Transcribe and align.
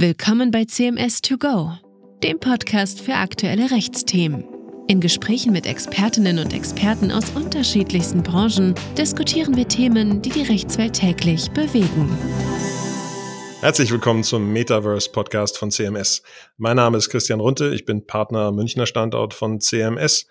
Willkommen 0.00 0.52
bei 0.52 0.64
CMS 0.64 1.22
2 1.22 1.36
Go, 1.38 1.72
dem 2.22 2.38
Podcast 2.38 3.00
für 3.00 3.14
aktuelle 3.14 3.72
Rechtsthemen. 3.72 4.44
In 4.86 5.00
Gesprächen 5.00 5.52
mit 5.52 5.66
Expertinnen 5.66 6.38
und 6.38 6.52
Experten 6.52 7.10
aus 7.10 7.30
unterschiedlichsten 7.30 8.22
Branchen 8.22 8.76
diskutieren 8.96 9.56
wir 9.56 9.66
Themen, 9.66 10.22
die 10.22 10.30
die 10.30 10.44
Rechtswelt 10.44 10.92
täglich 10.92 11.50
bewegen. 11.50 12.16
Herzlich 13.58 13.90
willkommen 13.90 14.22
zum 14.22 14.52
Metaverse 14.52 15.10
Podcast 15.10 15.58
von 15.58 15.72
CMS. 15.72 16.22
Mein 16.58 16.76
Name 16.76 16.96
ist 16.96 17.08
Christian 17.10 17.40
Runte, 17.40 17.74
ich 17.74 17.84
bin 17.84 18.06
Partner 18.06 18.52
Münchner 18.52 18.86
Standort 18.86 19.34
von 19.34 19.60
CMS 19.60 20.28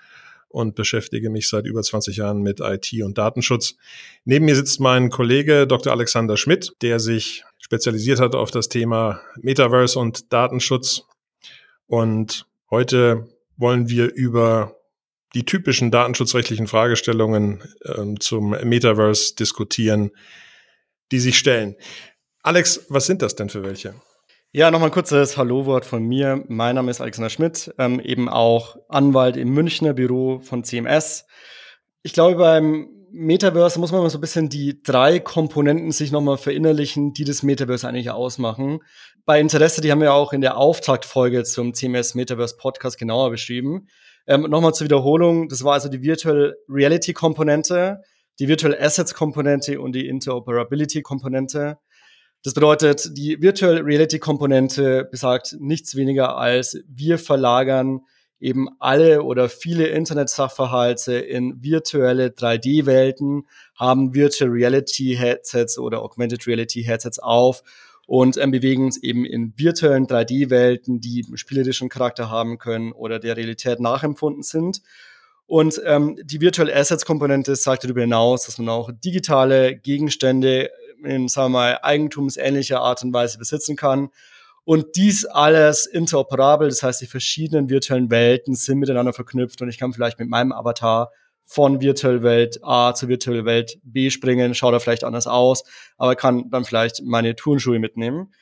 und 0.47 0.75
beschäftige 0.75 1.29
mich 1.29 1.49
seit 1.49 1.65
über 1.65 1.83
20 1.83 2.15
Jahren 2.15 2.41
mit 2.41 2.61
IT 2.61 2.93
und 3.03 3.17
Datenschutz. 3.17 3.75
Neben 4.23 4.45
mir 4.45 4.55
sitzt 4.55 4.79
mein 4.79 5.09
Kollege 5.09 5.67
Dr. 5.67 5.91
Alexander 5.91 6.37
Schmidt, 6.37 6.71
der 6.81 7.01
sich 7.01 7.43
spezialisiert 7.57 8.19
hat 8.19 8.35
auf 8.35 8.51
das 8.51 8.69
Thema 8.69 9.21
Metaverse 9.41 9.99
und 9.99 10.31
Datenschutz. 10.31 11.03
Und 11.87 12.45
heute 12.69 13.27
wollen 13.57 13.89
wir 13.89 14.13
über 14.13 14.75
die 15.33 15.45
typischen 15.45 15.91
datenschutzrechtlichen 15.91 16.67
Fragestellungen 16.67 17.61
äh, 17.81 18.15
zum 18.19 18.51
Metaverse 18.51 19.35
diskutieren, 19.35 20.11
die 21.11 21.19
sich 21.19 21.37
stellen. 21.37 21.75
Alex, 22.43 22.85
was 22.89 23.05
sind 23.05 23.21
das 23.21 23.35
denn 23.35 23.49
für 23.49 23.63
welche? 23.63 23.93
Ja, 24.51 24.71
nochmal 24.71 24.89
ein 24.89 24.93
kurzes 24.93 25.37
Hallo-Wort 25.37 25.85
von 25.85 26.03
mir. 26.03 26.43
Mein 26.47 26.75
Name 26.75 26.89
ist 26.89 27.01
Alexander 27.01 27.29
Schmidt, 27.29 27.73
ähm, 27.77 27.99
eben 27.99 28.29
auch 28.29 28.77
Anwalt 28.87 29.35
im 29.35 29.49
Münchner 29.49 29.93
Büro 29.93 30.39
von 30.39 30.63
CMS. 30.63 31.25
Ich 32.01 32.13
glaube, 32.13 32.37
beim 32.37 32.96
Metaverse 33.11 33.79
muss 33.79 33.91
man 33.91 34.01
mal 34.01 34.09
so 34.09 34.17
ein 34.17 34.21
bisschen 34.21 34.49
die 34.49 34.81
drei 34.81 35.19
Komponenten 35.19 35.91
sich 35.91 36.11
nochmal 36.11 36.37
verinnerlichen, 36.37 37.13
die 37.13 37.23
das 37.23 37.43
Metaverse 37.43 37.87
eigentlich 37.87 38.11
ausmachen. 38.11 38.79
Bei 39.25 39.39
Interesse, 39.39 39.81
die 39.81 39.91
haben 39.91 40.01
wir 40.01 40.13
auch 40.13 40.33
in 40.33 40.41
der 40.41 40.57
Auftaktfolge 40.57 41.43
zum 41.43 41.73
CMS 41.73 42.15
Metaverse 42.15 42.57
Podcast 42.57 42.97
genauer 42.97 43.29
beschrieben. 43.29 43.87
Ähm, 44.27 44.43
nochmal 44.43 44.73
zur 44.73 44.85
Wiederholung, 44.85 45.47
das 45.49 45.63
war 45.63 45.73
also 45.73 45.89
die 45.89 46.01
Virtual 46.01 46.55
Reality 46.67 47.13
Komponente, 47.13 48.01
die 48.39 48.47
Virtual 48.47 48.77
Assets 48.77 49.13
Komponente 49.13 49.79
und 49.79 49.93
die 49.93 50.07
Interoperability 50.07 51.01
Komponente. 51.01 51.77
Das 52.43 52.53
bedeutet, 52.53 53.17
die 53.17 53.41
Virtual 53.41 53.77
Reality 53.77 54.19
Komponente 54.19 55.05
besagt 55.05 55.55
nichts 55.59 55.95
weniger 55.95 56.37
als 56.37 56.77
wir 56.87 57.17
verlagern 57.17 58.01
eben 58.39 58.67
alle 58.79 59.23
oder 59.23 59.49
viele 59.49 59.87
Internet-Sachverhalte 59.87 61.13
in 61.13 61.61
virtuelle 61.63 62.27
3D-Welten, 62.27 63.47
haben 63.75 64.13
Virtual 64.13 64.49
Reality 64.49 65.15
Headsets 65.15 65.79
oder 65.79 66.01
Augmented 66.01 66.45
Reality 66.47 66.83
Headsets 66.83 67.19
auf 67.19 67.63
und 68.05 68.37
ähm, 68.37 68.51
bewegen 68.51 68.85
uns 68.85 69.01
eben 69.01 69.25
in 69.25 69.53
virtuellen 69.57 70.07
3D-Welten, 70.07 71.01
die 71.01 71.25
spielerischen 71.35 71.89
Charakter 71.89 72.29
haben 72.29 72.57
können 72.57 72.93
oder 72.93 73.19
der 73.19 73.35
Realität 73.37 73.79
nachempfunden 73.79 74.43
sind. 74.43 74.81
Und 75.45 75.81
ähm, 75.85 76.17
die 76.23 76.41
Virtual 76.41 76.71
Assets 76.71 77.05
Komponente 77.05 77.55
sagt 77.55 77.83
darüber 77.83 78.01
hinaus, 78.01 78.45
dass 78.45 78.57
man 78.57 78.69
auch 78.69 78.91
digitale 78.91 79.77
Gegenstände 79.77 80.69
in, 81.03 81.27
sagen 81.27 81.53
wir 81.53 81.59
mal, 81.59 81.79
eigentumsähnlicher 81.81 82.81
Art 82.81 83.03
und 83.03 83.13
Weise 83.13 83.37
besitzen 83.37 83.75
kann. 83.75 84.09
Und 84.67 84.97
dies 84.97 85.23
alles 85.23 85.85
interoperabel, 85.85 86.67
das 86.67 86.83
heißt, 86.83 86.99
die 86.99 87.05
verschiedenen 87.05 87.69
virtuellen 87.69 88.11
Welten 88.11 88.53
sind 88.53 88.79
miteinander 88.79 89.13
verknüpft 89.13 89.61
und 89.61 89.69
ich 89.69 89.77
kann 89.77 89.93
vielleicht 89.93 90.19
mit 90.19 90.27
meinem 90.27 90.51
Avatar 90.51 91.09
von 91.45 91.79
Virtual 91.79 92.21
Welt 92.21 92.59
A 92.63 92.93
zur 92.93 93.07
Virtual 93.07 93.45
Welt 93.45 93.79
B 93.83 94.09
springen, 94.09 94.53
schaut 94.55 94.73
er 94.73 94.81
vielleicht 94.81 95.05
anders 95.05 95.25
aus, 95.25 95.63
aber 95.95 96.17
kann 96.17 96.49
dann 96.49 96.65
vielleicht 96.65 97.01
meine 97.05 97.33
Turnschuhe 97.37 97.79
mitnehmen. 97.79 98.33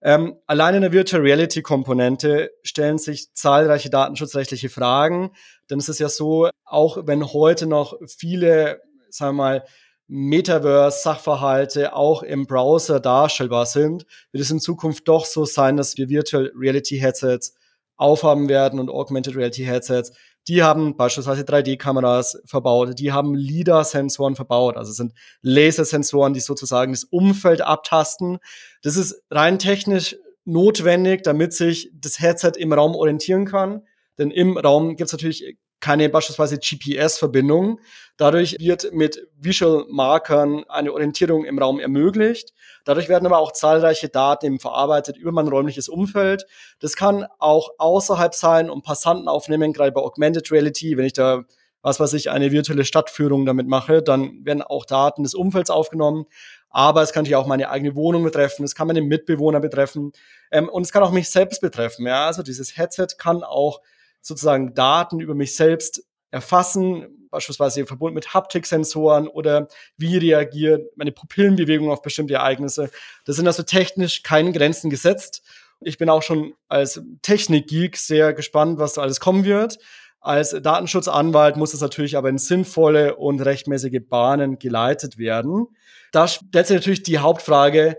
Ähm, 0.00 0.36
allein 0.46 0.76
in 0.76 0.80
der 0.80 0.92
Virtual 0.92 1.20
Reality 1.20 1.60
Komponente 1.60 2.52
stellen 2.62 2.96
sich 2.96 3.34
zahlreiche 3.34 3.90
datenschutzrechtliche 3.90 4.70
Fragen, 4.70 5.32
denn 5.68 5.78
es 5.78 5.90
ist 5.90 6.00
ja 6.00 6.08
so, 6.08 6.48
auch 6.64 7.06
wenn 7.06 7.22
heute 7.22 7.66
noch 7.66 7.98
viele, 8.08 8.80
sagen 9.10 9.36
wir 9.36 9.42
mal, 9.42 9.64
Metaverse-Sachverhalte 10.08 11.94
auch 11.94 12.22
im 12.22 12.46
Browser 12.46 13.00
darstellbar 13.00 13.66
sind, 13.66 14.06
wird 14.32 14.42
es 14.42 14.50
in 14.50 14.60
Zukunft 14.60 15.08
doch 15.08 15.24
so 15.24 15.44
sein, 15.44 15.76
dass 15.76 15.96
wir 15.96 16.08
Virtual 16.08 16.52
Reality 16.54 16.98
Headsets 16.98 17.54
aufhaben 17.96 18.48
werden 18.48 18.78
und 18.78 18.90
Augmented 18.90 19.36
Reality 19.36 19.64
Headsets. 19.64 20.12
Die 20.48 20.62
haben 20.62 20.96
beispielsweise 20.96 21.42
3D-Kameras 21.42 22.40
verbaut, 22.44 22.98
die 23.00 23.10
haben 23.10 23.34
LIDAR-Sensoren 23.34 24.36
verbaut, 24.36 24.76
also 24.76 24.92
sind 24.92 25.12
Lasersensoren, 25.42 26.34
die 26.34 26.40
sozusagen 26.40 26.92
das 26.92 27.04
Umfeld 27.04 27.62
abtasten. 27.62 28.38
Das 28.82 28.96
ist 28.96 29.22
rein 29.30 29.58
technisch 29.58 30.16
notwendig, 30.44 31.24
damit 31.24 31.52
sich 31.52 31.90
das 31.94 32.20
Headset 32.20 32.52
im 32.56 32.72
Raum 32.72 32.94
orientieren 32.94 33.44
kann. 33.44 33.82
Denn 34.18 34.30
im 34.30 34.56
Raum 34.56 34.96
gibt 34.96 35.08
es 35.08 35.12
natürlich 35.12 35.56
keine 35.80 36.08
beispielsweise 36.08 36.58
GPS-Verbindung. 36.58 37.80
Dadurch 38.16 38.56
wird 38.58 38.92
mit 38.92 39.28
Visual 39.38 39.84
Markern 39.88 40.64
eine 40.68 40.92
Orientierung 40.92 41.44
im 41.44 41.58
Raum 41.58 41.78
ermöglicht. 41.78 42.54
Dadurch 42.84 43.08
werden 43.08 43.26
aber 43.26 43.38
auch 43.38 43.52
zahlreiche 43.52 44.08
Daten 44.08 44.46
eben 44.46 44.58
verarbeitet 44.58 45.16
über 45.16 45.32
mein 45.32 45.48
räumliches 45.48 45.88
Umfeld. 45.88 46.46
Das 46.78 46.96
kann 46.96 47.26
auch 47.38 47.70
außerhalb 47.78 48.34
sein 48.34 48.70
und 48.70 48.82
Passanten 48.82 49.28
aufnehmen, 49.28 49.72
gerade 49.72 49.92
bei 49.92 50.00
Augmented 50.00 50.50
Reality, 50.50 50.96
wenn 50.96 51.06
ich 51.06 51.12
da 51.12 51.44
was 51.86 52.00
weiß 52.00 52.14
ich, 52.14 52.30
eine 52.30 52.50
virtuelle 52.50 52.84
Stadtführung 52.84 53.46
damit 53.46 53.68
mache, 53.68 54.02
dann 54.02 54.44
werden 54.44 54.60
auch 54.60 54.84
Daten 54.86 55.22
des 55.22 55.36
Umfelds 55.36 55.70
aufgenommen. 55.70 56.26
Aber 56.68 57.02
es 57.02 57.12
kann 57.12 57.22
natürlich 57.22 57.36
auch 57.36 57.46
meine 57.46 57.70
eigene 57.70 57.94
Wohnung 57.94 58.24
betreffen, 58.24 58.64
es 58.64 58.74
kann 58.74 58.88
meine 58.88 59.02
Mitbewohner 59.02 59.60
betreffen 59.60 60.10
ähm, 60.50 60.68
und 60.68 60.82
es 60.82 60.90
kann 60.90 61.04
auch 61.04 61.12
mich 61.12 61.30
selbst 61.30 61.60
betreffen. 61.60 62.04
Ja, 62.04 62.26
also 62.26 62.42
dieses 62.42 62.76
Headset 62.76 63.06
kann 63.18 63.44
auch 63.44 63.82
sozusagen 64.26 64.74
Daten 64.74 65.20
über 65.20 65.34
mich 65.34 65.54
selbst 65.54 66.04
erfassen, 66.30 67.28
beispielsweise 67.30 67.86
verbunden 67.86 68.14
mit 68.14 68.34
Haptiksensoren 68.34 69.28
oder 69.28 69.68
wie 69.96 70.16
reagiert 70.16 70.96
meine 70.96 71.12
Pupillenbewegung 71.12 71.90
auf 71.90 72.02
bestimmte 72.02 72.34
Ereignisse. 72.34 72.90
Das 73.24 73.36
sind 73.36 73.46
also 73.46 73.62
technisch 73.62 74.22
keine 74.22 74.52
Grenzen 74.52 74.90
gesetzt. 74.90 75.42
Ich 75.80 75.98
bin 75.98 76.08
auch 76.08 76.22
schon 76.22 76.54
als 76.68 77.00
Technikgeek 77.22 77.96
sehr 77.96 78.32
gespannt, 78.32 78.78
was 78.78 78.94
da 78.94 79.02
alles 79.02 79.20
kommen 79.20 79.44
wird. 79.44 79.78
Als 80.20 80.50
Datenschutzanwalt 80.50 81.56
muss 81.56 81.74
es 81.74 81.80
natürlich 81.80 82.16
aber 82.16 82.28
in 82.28 82.38
sinnvolle 82.38 83.14
und 83.14 83.40
rechtmäßige 83.40 84.00
Bahnen 84.08 84.58
geleitet 84.58 85.18
werden. 85.18 85.68
Da 86.10 86.26
stellt 86.26 86.66
sich 86.66 86.76
natürlich 86.76 87.02
die 87.04 87.18
Hauptfrage, 87.18 87.96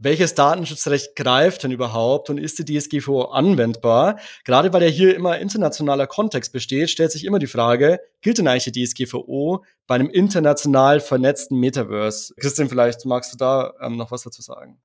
welches 0.00 0.34
Datenschutzrecht 0.34 1.14
greift 1.14 1.62
denn 1.62 1.70
überhaupt 1.70 2.30
und 2.30 2.38
ist 2.38 2.58
die 2.58 2.64
DSGVO 2.64 3.24
anwendbar? 3.26 4.18
Gerade 4.44 4.72
weil 4.72 4.82
ja 4.82 4.88
hier 4.88 5.14
immer 5.14 5.38
internationaler 5.38 6.06
Kontext 6.06 6.52
besteht, 6.52 6.90
stellt 6.90 7.12
sich 7.12 7.24
immer 7.24 7.38
die 7.38 7.46
Frage, 7.46 8.00
gilt 8.22 8.38
denn 8.38 8.48
eigentlich 8.48 8.72
die 8.72 8.84
DSGVO 8.84 9.62
bei 9.86 9.94
einem 9.94 10.08
international 10.08 11.00
vernetzten 11.00 11.60
Metaverse? 11.60 12.34
Christian, 12.40 12.68
vielleicht 12.68 13.04
magst 13.04 13.32
du 13.32 13.36
da 13.36 13.74
ähm, 13.80 13.96
noch 13.96 14.10
was 14.10 14.22
dazu 14.22 14.40
sagen? 14.40 14.80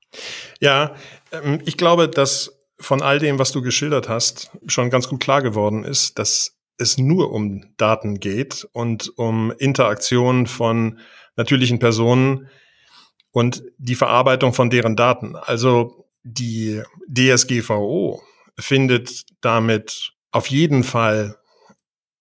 Ja, 0.59 0.95
ähm, 1.31 1.61
ich 1.65 1.77
glaube, 1.77 2.09
dass 2.09 2.59
von 2.77 3.01
all 3.01 3.19
dem, 3.19 3.39
was 3.39 3.53
du 3.53 3.61
geschildert 3.61 4.09
hast, 4.09 4.51
schon 4.67 4.89
ganz 4.89 5.07
gut 5.07 5.21
klar 5.21 5.41
geworden 5.41 5.85
ist, 5.85 6.19
dass 6.19 6.57
es 6.77 6.97
nur 6.97 7.31
um 7.31 7.63
Daten 7.77 8.19
geht 8.19 8.67
und 8.73 9.17
um 9.17 9.53
Interaktion 9.57 10.45
von 10.45 10.99
natürlichen 11.37 11.79
Personen, 11.79 12.49
und 13.35 13.63
die 13.77 13.95
Verarbeitung 13.95 14.53
von 14.53 14.69
deren 14.69 14.95
Daten. 14.95 15.35
Also 15.35 16.05
die 16.23 16.81
DSGVO 17.09 18.23
findet 18.57 19.25
damit 19.41 20.13
auf 20.31 20.47
jeden 20.47 20.85
Fall 20.85 21.35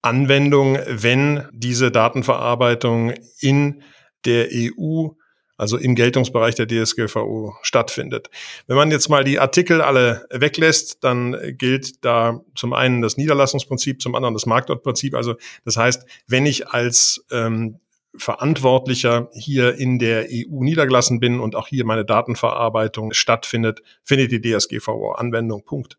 Anwendung, 0.02 0.76
wenn 0.88 1.46
diese 1.52 1.92
Datenverarbeitung 1.92 3.14
in 3.38 3.84
der 4.24 4.48
EU, 4.52 5.10
also 5.56 5.76
im 5.76 5.94
Geltungsbereich 5.94 6.56
der 6.56 6.66
DSGVO 6.66 7.54
stattfindet. 7.62 8.28
Wenn 8.66 8.76
man 8.76 8.90
jetzt 8.90 9.08
mal 9.08 9.22
die 9.22 9.38
Artikel 9.38 9.82
alle 9.82 10.26
weglässt, 10.30 11.04
dann 11.04 11.36
gilt 11.56 12.04
da 12.04 12.40
zum 12.56 12.72
einen 12.72 13.02
das 13.02 13.16
Niederlassungsprinzip, 13.16 14.02
zum 14.02 14.16
anderen 14.16 14.34
das 14.34 14.46
Marktortprinzip. 14.46 15.14
Also 15.14 15.36
das 15.64 15.76
heißt, 15.76 16.06
wenn 16.26 16.44
ich 16.44 16.66
als 16.70 17.24
ähm, 17.30 17.78
Verantwortlicher 18.16 19.28
hier 19.32 19.76
in 19.76 19.98
der 19.98 20.26
EU 20.30 20.62
niedergelassen 20.62 21.20
bin 21.20 21.40
und 21.40 21.56
auch 21.56 21.68
hier 21.68 21.84
meine 21.84 22.04
Datenverarbeitung 22.04 23.12
stattfindet, 23.12 23.82
findet 24.02 24.32
die 24.32 24.40
DSGVO 24.40 25.12
Anwendung. 25.12 25.64
Punkt. 25.64 25.98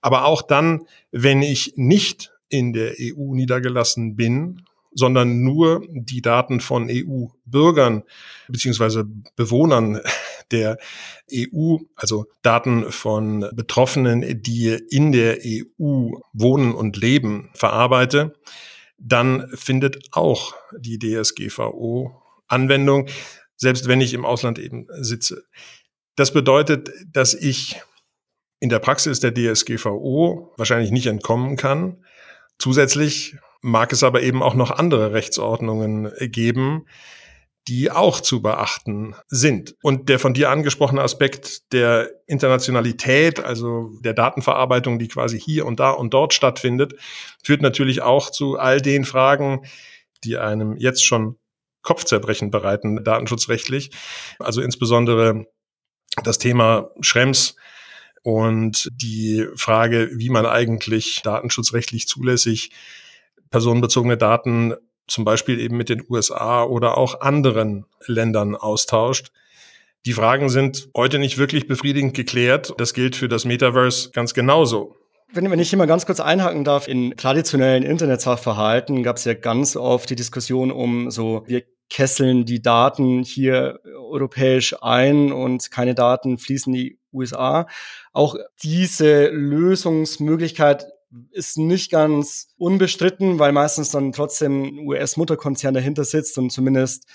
Aber 0.00 0.24
auch 0.24 0.42
dann, 0.42 0.82
wenn 1.12 1.42
ich 1.42 1.74
nicht 1.76 2.32
in 2.48 2.72
der 2.72 2.94
EU 3.00 3.34
niedergelassen 3.34 4.16
bin, 4.16 4.62
sondern 4.94 5.42
nur 5.42 5.86
die 5.90 6.20
Daten 6.20 6.60
von 6.60 6.88
EU-Bürgern 6.90 8.02
beziehungsweise 8.48 9.04
Bewohnern 9.36 10.00
der 10.50 10.78
EU, 11.32 11.78
also 11.96 12.26
Daten 12.42 12.92
von 12.92 13.48
Betroffenen, 13.54 14.42
die 14.42 14.78
in 14.90 15.12
der 15.12 15.38
EU 15.44 16.10
wohnen 16.32 16.74
und 16.74 16.96
leben, 16.96 17.50
verarbeite, 17.54 18.34
dann 19.04 19.48
findet 19.54 19.98
auch 20.12 20.54
die 20.78 20.98
DSGVO 20.98 22.22
Anwendung, 22.46 23.08
selbst 23.56 23.88
wenn 23.88 24.00
ich 24.00 24.14
im 24.14 24.24
Ausland 24.24 24.58
eben 24.58 24.86
sitze. 25.00 25.44
Das 26.16 26.32
bedeutet, 26.32 26.90
dass 27.10 27.34
ich 27.34 27.80
in 28.60 28.68
der 28.68 28.78
Praxis 28.78 29.20
der 29.20 29.34
DSGVO 29.34 30.52
wahrscheinlich 30.56 30.92
nicht 30.92 31.06
entkommen 31.06 31.56
kann. 31.56 32.04
Zusätzlich 32.58 33.36
mag 33.60 33.92
es 33.92 34.04
aber 34.04 34.22
eben 34.22 34.42
auch 34.42 34.54
noch 34.54 34.70
andere 34.70 35.12
Rechtsordnungen 35.12 36.12
geben, 36.20 36.86
die 37.68 37.90
auch 37.90 38.20
zu 38.20 38.42
beachten 38.42 39.14
sind. 39.28 39.76
Und 39.82 40.08
der 40.08 40.18
von 40.18 40.34
dir 40.34 40.50
angesprochene 40.50 41.02
Aspekt 41.02 41.72
der 41.72 42.10
Internationalität, 42.26 43.40
also 43.40 43.90
der 44.00 44.14
Datenverarbeitung, 44.14 44.98
die 44.98 45.08
quasi 45.08 45.38
hier 45.38 45.66
und 45.66 45.78
da 45.78 45.90
und 45.90 46.12
dort 46.12 46.34
stattfindet, 46.34 46.94
führt 47.42 47.62
natürlich 47.62 48.02
auch 48.02 48.30
zu 48.30 48.58
all 48.58 48.80
den 48.80 49.04
Fragen, 49.04 49.64
die 50.24 50.38
einem 50.38 50.76
jetzt 50.76 51.04
schon 51.04 51.36
Kopfzerbrechen 51.82 52.50
bereiten, 52.50 53.02
datenschutzrechtlich. 53.04 53.90
Also 54.38 54.60
insbesondere 54.60 55.46
das 56.24 56.38
Thema 56.38 56.90
Schrems 57.00 57.56
und 58.22 58.88
die 58.92 59.46
Frage, 59.56 60.10
wie 60.14 60.30
man 60.30 60.46
eigentlich 60.46 61.22
datenschutzrechtlich 61.22 62.06
zulässig 62.06 62.70
personenbezogene 63.50 64.16
Daten 64.16 64.74
zum 65.06 65.24
Beispiel 65.24 65.60
eben 65.60 65.76
mit 65.76 65.88
den 65.88 66.04
USA 66.08 66.64
oder 66.64 66.96
auch 66.96 67.20
anderen 67.20 67.86
Ländern 68.06 68.54
austauscht. 68.54 69.32
Die 70.04 70.12
Fragen 70.12 70.48
sind 70.48 70.88
heute 70.96 71.18
nicht 71.18 71.38
wirklich 71.38 71.68
befriedigend 71.68 72.14
geklärt. 72.14 72.74
Das 72.78 72.92
gilt 72.92 73.14
für 73.14 73.28
das 73.28 73.44
Metaverse 73.44 74.10
ganz 74.10 74.34
genauso. 74.34 74.96
Wenn, 75.32 75.50
wenn 75.50 75.60
ich 75.60 75.70
hier 75.70 75.78
mal 75.78 75.86
ganz 75.86 76.04
kurz 76.06 76.20
einhaken 76.20 76.64
darf, 76.64 76.88
in 76.88 77.16
traditionellen 77.16 77.84
Internetsachverhalten 77.84 79.02
gab 79.02 79.16
es 79.16 79.24
ja 79.24 79.34
ganz 79.34 79.76
oft 79.76 80.10
die 80.10 80.16
Diskussion 80.16 80.70
um 80.70 81.10
so, 81.10 81.44
wir 81.46 81.62
kesseln 81.88 82.44
die 82.44 82.60
Daten 82.60 83.22
hier 83.22 83.80
europäisch 83.96 84.74
ein 84.82 85.30
und 85.30 85.70
keine 85.70 85.94
Daten 85.94 86.38
fließen 86.38 86.74
in 86.74 86.80
die 86.80 86.98
USA. 87.12 87.66
Auch 88.12 88.36
diese 88.62 89.28
Lösungsmöglichkeit 89.28 90.86
ist 91.30 91.58
nicht 91.58 91.90
ganz 91.90 92.48
unbestritten, 92.56 93.38
weil 93.38 93.52
meistens 93.52 93.90
dann 93.90 94.12
trotzdem 94.12 94.62
ein 94.62 94.86
US-Mutterkonzern 94.86 95.74
dahinter 95.74 96.04
sitzt 96.04 96.38
und 96.38 96.50
zumindest 96.50 97.06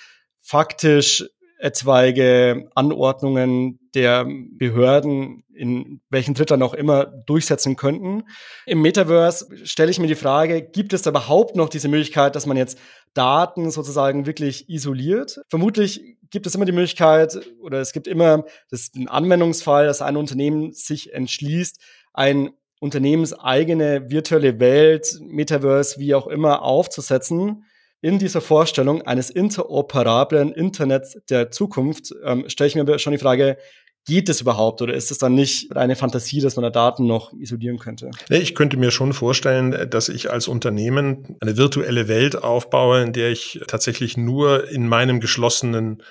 faktisch 0.42 1.26
etwaige 1.60 2.70
Anordnungen 2.76 3.80
der 3.96 4.26
Behörden 4.26 5.44
in 5.58 6.02
welchen 6.10 6.36
Drittern 6.36 6.62
auch 6.62 6.74
immer 6.74 7.06
durchsetzen 7.06 7.76
könnten. 7.76 8.24
Im 8.66 8.82
Metaverse 8.82 9.66
stelle 9.66 9.90
ich 9.90 10.00
mir 10.00 10.08
die 10.08 10.16
Frage, 10.16 10.62
gibt 10.62 10.94
es 10.94 11.02
da 11.02 11.10
überhaupt 11.10 11.56
noch 11.56 11.70
diese 11.70 11.88
Möglichkeit, 11.88 12.36
dass 12.36 12.46
man 12.46 12.58
jetzt 12.58 12.78
Daten 13.16 13.72
sozusagen 13.72 14.28
wirklich 14.28 14.70
isoliert? 14.70 15.40
Vermutlich 15.50 16.18
gibt 16.30 16.46
es 16.46 16.54
immer 16.54 16.66
die 16.66 16.72
Möglichkeit 16.72 17.40
oder 17.60 17.80
es 17.80 17.92
gibt 17.92 18.08
immer 18.08 18.46
das, 18.70 18.92
den 18.92 19.08
Anwendungsfall, 19.08 19.88
dass 19.88 20.02
ein 20.02 20.18
Unternehmen 20.18 20.74
sich 20.74 21.14
entschließt, 21.14 21.82
ein 22.14 22.52
unternehmenseigene 22.80 24.10
virtuelle 24.10 24.60
Welt, 24.60 25.20
Metaverse, 25.22 26.00
wie 26.00 26.16
auch 26.16 26.28
immer, 26.28 26.62
aufzusetzen. 26.62 27.64
In 28.02 28.20
dieser 28.20 28.42
Vorstellung 28.42 29.02
eines 29.02 29.30
interoperablen 29.30 30.52
Internets 30.52 31.18
der 31.30 31.50
Zukunft 31.50 32.14
ähm, 32.24 32.48
stelle 32.48 32.68
ich 32.68 32.76
mir 32.76 33.00
schon 33.00 33.14
die 33.14 33.20
Frage, 33.20 33.58
geht 34.08 34.30
es 34.30 34.40
überhaupt 34.40 34.82
oder 34.82 34.94
ist 34.94 35.12
es 35.12 35.18
dann 35.18 35.36
nicht 35.36 35.76
eine 35.76 35.96
Fantasie, 35.96 36.40
dass 36.40 36.56
man 36.56 36.64
da 36.64 36.70
Daten 36.70 37.06
noch 37.06 37.34
isolieren 37.34 37.78
könnte? 37.78 38.10
Ich 38.30 38.56
könnte 38.56 38.78
mir 38.78 38.92
schon 38.92 39.14
vorstellen, 39.14 39.90
dass 39.90 40.08
ich 40.08 40.32
als 40.32 40.48
Unternehmen 40.48 41.36
eine 41.42 41.58
virtuelle 41.58 42.08
Welt 42.08 42.42
aufbaue, 42.42 43.02
in 43.02 43.12
der 43.12 43.32
ich 43.32 43.60
tatsächlich 43.68 44.16
nur 44.16 44.70
in 44.70 44.88
meinem 44.88 45.20
geschlossenen 45.20 46.02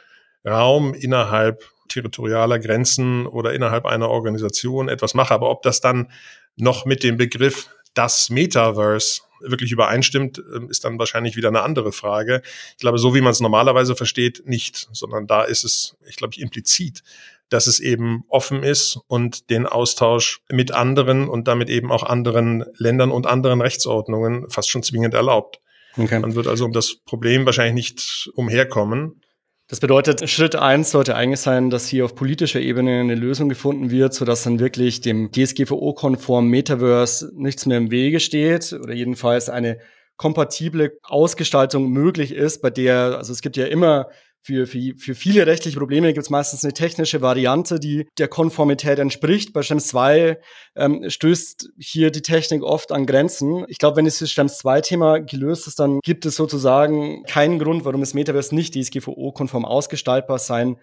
Raum 0.45 0.93
innerhalb 0.93 1.65
territorialer 1.89 2.59
Grenzen 2.59 3.27
oder 3.27 3.55
innerhalb 3.55 3.87
einer 3.87 4.11
Organisation 4.11 4.89
etwas 4.89 5.15
mache. 5.15 5.33
Aber 5.33 5.51
ob 5.51 5.63
das 5.63 5.81
dann 5.81 6.11
noch 6.57 6.85
mit 6.85 7.03
dem 7.03 7.17
Begriff 7.17 7.69
das 7.95 8.29
Metaverse 8.31 9.23
wirklich 9.41 9.73
übereinstimmt, 9.73 10.43
ähm, 10.55 10.71
ist 10.71 10.85
dann 10.85 10.99
wahrscheinlich 10.99 11.37
wieder 11.37 11.49
eine 11.49 11.63
andere 11.63 11.93
Frage. 11.93 12.43
Ich 12.73 12.79
glaube, 12.79 12.99
so 12.99 13.15
wie 13.15 13.21
man 13.21 13.33
es 13.33 13.41
normalerweise 13.41 13.97
versteht, 13.97 14.43
nicht, 14.47 14.89
sondern 14.93 15.27
da 15.27 15.43
ist 15.43 15.65
es, 15.65 15.97
ich 16.09 16.17
glaube, 16.17 16.35
implizit, 16.39 17.03
dass 17.49 17.67
es 17.67 17.79
eben 17.79 18.25
offen 18.29 18.63
ist 18.63 18.99
und 19.07 19.51
den 19.51 19.67
Austausch 19.67 20.41
mit 20.51 20.73
anderen 20.73 21.29
und 21.29 21.47
damit 21.47 21.69
eben 21.69 21.93
auch 21.93 22.03
anderen 22.03 22.65
Ländern 22.77 23.11
und 23.11 23.27
anderen 23.27 23.61
Rechtsordnungen 23.61 24.51
fast 24.51 24.71
schon 24.71 24.83
zwingend 24.83 25.15
erlaubt. 25.15 25.61
Okay. 25.97 26.19
Man 26.19 26.35
wird 26.35 26.47
also 26.47 26.65
um 26.65 26.73
das 26.73 26.97
Problem 26.97 27.47
wahrscheinlich 27.47 27.75
nicht 27.75 28.31
umherkommen. 28.35 29.23
Das 29.69 29.81
bedeutet, 29.81 30.31
Schritt 30.31 30.55
eins 30.55 30.93
sollte 30.93 31.17
eigentlich 31.17 31.41
sein, 31.41 31.71
dass 31.71 31.89
hier 31.89 32.05
auf 32.05 32.15
politischer 32.15 32.61
Ebene 32.61 33.01
eine 33.01 33.17
Lösung 33.17 33.49
gefunden 33.49 33.91
wird, 33.91 34.15
sodass 34.15 34.45
dann 34.45 34.61
wirklich 34.61 35.01
dem 35.01 35.33
DSGVO-konformen 35.33 36.49
Metaverse 36.49 37.33
nichts 37.35 37.67
mehr 37.67 37.79
im 37.79 37.91
Wege 37.91 38.21
steht 38.21 38.73
oder 38.73 38.95
jedenfalls 38.95 39.49
eine 39.49 39.79
kompatible 40.17 40.99
Ausgestaltung 41.03 41.91
möglich 41.91 42.33
ist, 42.33 42.63
bei 42.63 42.71
der, 42.71 43.19
also 43.19 43.33
es 43.33 43.43
gibt 43.43 43.57
ja 43.57 43.67
immer 43.67 44.07
für, 44.47 44.69
für, 44.69 44.95
für 44.97 45.15
viele 45.17 45.45
rechtliche 45.45 45.77
Probleme 45.77 46.13
gibt 46.13 46.25
es 46.25 46.31
meistens 46.31 46.63
eine 46.63 46.73
technische 46.73 47.21
Variante, 47.21 47.81
die 47.81 48.07
der 48.17 48.29
Konformität 48.29 49.01
entspricht. 49.01 49.53
Bei 49.53 49.63
Schrems 49.63 49.89
2 49.89 50.39
ähm, 50.77 51.11
stößt 51.11 51.71
hier 51.79 52.13
die 52.13 52.23
Technik 52.23 52.63
oft 52.63 52.93
an 52.93 53.07
Grenzen. 53.07 53.65
Ich 53.67 53.79
glaube, 53.79 53.97
wenn 53.97 54.05
dieses 54.05 54.31
Schrems 54.31 54.61
2-Thema 54.61 55.19
gelöst 55.19 55.67
ist, 55.67 55.81
dann 55.81 55.99
gibt 56.05 56.27
es 56.27 56.37
sozusagen 56.37 57.25
keinen 57.25 57.59
Grund, 57.59 57.85
warum 57.85 58.01
das 58.01 58.15
Metaverse 58.15 58.55
nicht 58.55 58.75
DSGVO-konform 58.75 59.65
ausgestaltbar 59.65 60.39
sein 60.39 60.77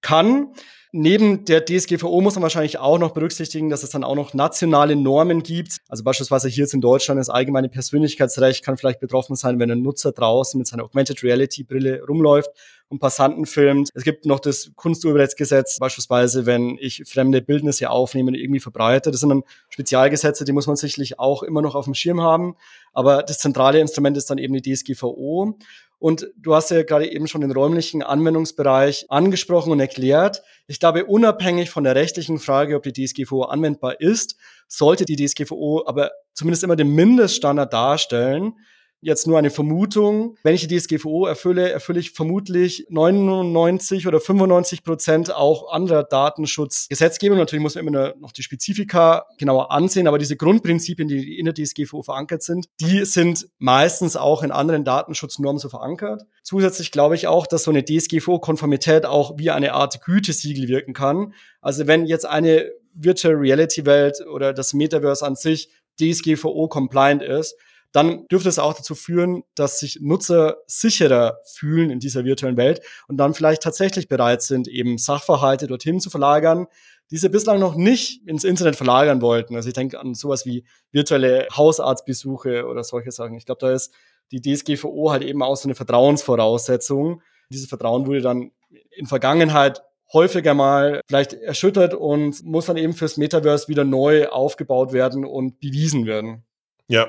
kann. 0.00 0.54
Neben 0.92 1.44
der 1.44 1.64
DSGVO 1.64 2.20
muss 2.20 2.34
man 2.34 2.42
wahrscheinlich 2.42 2.78
auch 2.78 2.98
noch 2.98 3.12
berücksichtigen, 3.12 3.70
dass 3.70 3.84
es 3.84 3.90
dann 3.90 4.02
auch 4.02 4.16
noch 4.16 4.34
nationale 4.34 4.96
Normen 4.96 5.44
gibt. 5.44 5.76
Also 5.88 6.02
beispielsweise 6.02 6.48
hier 6.48 6.64
jetzt 6.64 6.74
in 6.74 6.80
Deutschland 6.80 7.20
das 7.20 7.30
allgemeine 7.30 7.68
Persönlichkeitsrecht 7.68 8.64
kann 8.64 8.76
vielleicht 8.76 8.98
betroffen 8.98 9.36
sein, 9.36 9.60
wenn 9.60 9.70
ein 9.70 9.82
Nutzer 9.82 10.10
draußen 10.10 10.58
mit 10.58 10.66
seiner 10.66 10.82
Augmented 10.82 11.22
Reality 11.22 11.62
Brille 11.62 12.02
rumläuft 12.04 12.50
und 12.88 12.98
Passanten 12.98 13.46
filmt. 13.46 13.90
Es 13.94 14.02
gibt 14.02 14.26
noch 14.26 14.40
das 14.40 14.72
Kunsturheberrechtsgesetz, 14.74 15.78
beispielsweise, 15.78 16.44
wenn 16.44 16.76
ich 16.80 17.04
fremde 17.06 17.40
Bildnisse 17.40 17.88
aufnehme 17.88 18.30
und 18.32 18.34
irgendwie 18.34 18.58
verbreite. 18.58 19.12
Das 19.12 19.20
sind 19.20 19.28
dann 19.28 19.44
Spezialgesetze, 19.68 20.44
die 20.44 20.52
muss 20.52 20.66
man 20.66 20.74
sicherlich 20.74 21.20
auch 21.20 21.44
immer 21.44 21.62
noch 21.62 21.76
auf 21.76 21.84
dem 21.84 21.94
Schirm 21.94 22.20
haben. 22.20 22.56
Aber 22.92 23.22
das 23.22 23.38
zentrale 23.38 23.78
Instrument 23.78 24.16
ist 24.16 24.28
dann 24.28 24.38
eben 24.38 24.60
die 24.60 24.74
DSGVO. 24.74 25.56
Und 26.00 26.28
du 26.38 26.54
hast 26.54 26.70
ja 26.70 26.82
gerade 26.82 27.12
eben 27.12 27.28
schon 27.28 27.42
den 27.42 27.52
räumlichen 27.52 28.02
Anwendungsbereich 28.02 29.04
angesprochen 29.10 29.70
und 29.70 29.80
erklärt. 29.80 30.42
Ich 30.66 30.80
glaube, 30.80 31.04
unabhängig 31.04 31.68
von 31.68 31.84
der 31.84 31.94
rechtlichen 31.94 32.38
Frage, 32.38 32.74
ob 32.74 32.82
die 32.82 32.92
DSGVO 32.92 33.42
anwendbar 33.42 34.00
ist, 34.00 34.36
sollte 34.66 35.04
die 35.04 35.16
DSGVO 35.16 35.84
aber 35.86 36.10
zumindest 36.32 36.64
immer 36.64 36.76
den 36.76 36.94
Mindeststandard 36.94 37.72
darstellen, 37.72 38.54
jetzt 39.00 39.26
nur 39.26 39.38
eine 39.38 39.50
Vermutung. 39.50 40.36
Wenn 40.42 40.54
ich 40.54 40.66
die 40.66 40.76
DSGVO 40.76 41.26
erfülle, 41.26 41.70
erfülle 41.70 42.00
ich 42.00 42.12
vermutlich 42.12 42.86
99 42.90 44.06
oder 44.06 44.20
95 44.20 44.84
Prozent 44.84 45.34
auch 45.34 45.72
anderer 45.72 46.04
Datenschutzgesetzgebung. 46.04 47.38
Natürlich 47.38 47.62
muss 47.62 47.74
man 47.74 47.86
immer 47.86 48.14
noch 48.18 48.32
die 48.32 48.42
Spezifika 48.42 49.26
genauer 49.38 49.70
ansehen, 49.70 50.06
aber 50.06 50.18
diese 50.18 50.36
Grundprinzipien, 50.36 51.08
die 51.08 51.38
in 51.38 51.46
der 51.46 51.54
DSGVO 51.54 52.02
verankert 52.02 52.42
sind, 52.42 52.66
die 52.80 53.04
sind 53.04 53.48
meistens 53.58 54.16
auch 54.16 54.42
in 54.42 54.50
anderen 54.50 54.84
Datenschutznormen 54.84 55.58
so 55.58 55.68
verankert. 55.68 56.22
Zusätzlich 56.42 56.92
glaube 56.92 57.14
ich 57.14 57.26
auch, 57.26 57.46
dass 57.46 57.64
so 57.64 57.70
eine 57.70 57.84
DSGVO-Konformität 57.84 59.06
auch 59.06 59.38
wie 59.38 59.50
eine 59.50 59.72
Art 59.72 60.02
Gütesiegel 60.04 60.68
wirken 60.68 60.92
kann. 60.92 61.34
Also 61.60 61.86
wenn 61.86 62.06
jetzt 62.06 62.26
eine 62.26 62.70
Virtual 62.92 63.34
Reality 63.34 63.86
Welt 63.86 64.18
oder 64.26 64.52
das 64.52 64.74
Metaverse 64.74 65.24
an 65.24 65.36
sich 65.36 65.70
DSGVO 66.00 66.68
compliant 66.68 67.22
ist, 67.22 67.56
dann 67.92 68.26
dürfte 68.28 68.48
es 68.48 68.58
auch 68.58 68.74
dazu 68.74 68.94
führen, 68.94 69.42
dass 69.54 69.80
sich 69.80 69.98
Nutzer 70.00 70.58
sicherer 70.66 71.38
fühlen 71.44 71.90
in 71.90 71.98
dieser 71.98 72.24
virtuellen 72.24 72.56
Welt 72.56 72.80
und 73.08 73.16
dann 73.16 73.34
vielleicht 73.34 73.62
tatsächlich 73.62 74.08
bereit 74.08 74.42
sind, 74.42 74.68
eben 74.68 74.98
Sachverhalte 74.98 75.66
dorthin 75.66 76.00
zu 76.00 76.10
verlagern, 76.10 76.66
die 77.10 77.16
sie 77.16 77.28
bislang 77.28 77.58
noch 77.58 77.74
nicht 77.74 78.26
ins 78.28 78.44
Internet 78.44 78.76
verlagern 78.76 79.20
wollten. 79.20 79.56
Also 79.56 79.68
ich 79.68 79.74
denke 79.74 79.98
an 79.98 80.14
sowas 80.14 80.46
wie 80.46 80.64
virtuelle 80.92 81.48
Hausarztbesuche 81.52 82.66
oder 82.66 82.84
solche 82.84 83.10
Sachen. 83.10 83.34
Ich 83.34 83.46
glaube, 83.46 83.60
da 83.60 83.72
ist 83.72 83.92
die 84.30 84.40
DSGVO 84.40 85.10
halt 85.10 85.24
eben 85.24 85.42
auch 85.42 85.56
so 85.56 85.66
eine 85.66 85.74
Vertrauensvoraussetzung. 85.74 87.22
Dieses 87.50 87.68
Vertrauen 87.68 88.06
wurde 88.06 88.20
dann 88.20 88.52
in 88.90 89.06
Vergangenheit 89.06 89.82
häufiger 90.12 90.54
mal 90.54 91.00
vielleicht 91.08 91.34
erschüttert 91.34 91.94
und 91.94 92.44
muss 92.44 92.66
dann 92.66 92.76
eben 92.76 92.92
fürs 92.92 93.16
Metaverse 93.16 93.68
wieder 93.68 93.84
neu 93.84 94.28
aufgebaut 94.28 94.92
werden 94.92 95.24
und 95.24 95.60
bewiesen 95.60 96.06
werden. 96.06 96.44
Ja, 96.90 97.06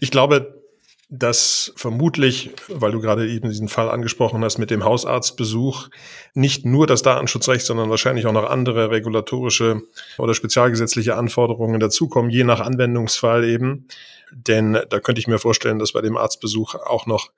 ich 0.00 0.10
glaube, 0.10 0.58
dass 1.10 1.70
vermutlich, 1.76 2.50
weil 2.68 2.92
du 2.92 3.00
gerade 3.02 3.28
eben 3.28 3.50
diesen 3.50 3.68
Fall 3.68 3.90
angesprochen 3.90 4.42
hast 4.42 4.56
mit 4.56 4.70
dem 4.70 4.86
Hausarztbesuch, 4.86 5.88
nicht 6.32 6.64
nur 6.64 6.86
das 6.86 7.02
Datenschutzrecht, 7.02 7.66
sondern 7.66 7.90
wahrscheinlich 7.90 8.24
auch 8.24 8.32
noch 8.32 8.48
andere 8.48 8.90
regulatorische 8.90 9.82
oder 10.16 10.32
spezialgesetzliche 10.32 11.14
Anforderungen 11.14 11.78
dazukommen, 11.78 12.30
je 12.30 12.42
nach 12.44 12.60
Anwendungsfall 12.60 13.44
eben. 13.44 13.86
Denn 14.32 14.78
da 14.88 14.98
könnte 14.98 15.20
ich 15.20 15.26
mir 15.26 15.38
vorstellen, 15.38 15.78
dass 15.78 15.92
bei 15.92 16.00
dem 16.00 16.16
Arztbesuch 16.16 16.74
auch 16.74 17.04
noch 17.04 17.30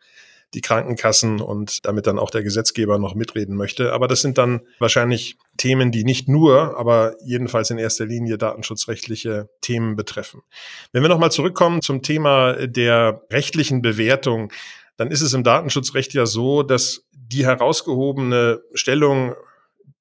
die 0.54 0.60
Krankenkassen 0.60 1.40
und 1.40 1.84
damit 1.86 2.06
dann 2.06 2.18
auch 2.18 2.30
der 2.30 2.42
Gesetzgeber 2.42 2.98
noch 2.98 3.14
mitreden 3.14 3.56
möchte. 3.56 3.92
Aber 3.92 4.08
das 4.08 4.20
sind 4.20 4.36
dann 4.38 4.62
wahrscheinlich 4.78 5.36
Themen, 5.56 5.92
die 5.92 6.04
nicht 6.04 6.28
nur, 6.28 6.76
aber 6.78 7.14
jedenfalls 7.24 7.70
in 7.70 7.78
erster 7.78 8.06
Linie 8.06 8.36
datenschutzrechtliche 8.38 9.48
Themen 9.60 9.94
betreffen. 9.94 10.42
Wenn 10.92 11.02
wir 11.02 11.08
nochmal 11.08 11.30
zurückkommen 11.30 11.82
zum 11.82 12.02
Thema 12.02 12.66
der 12.66 13.22
rechtlichen 13.30 13.80
Bewertung, 13.82 14.52
dann 14.96 15.10
ist 15.10 15.22
es 15.22 15.32
im 15.34 15.44
Datenschutzrecht 15.44 16.12
ja 16.14 16.26
so, 16.26 16.62
dass 16.62 17.06
die 17.12 17.46
herausgehobene 17.46 18.60
Stellung 18.74 19.34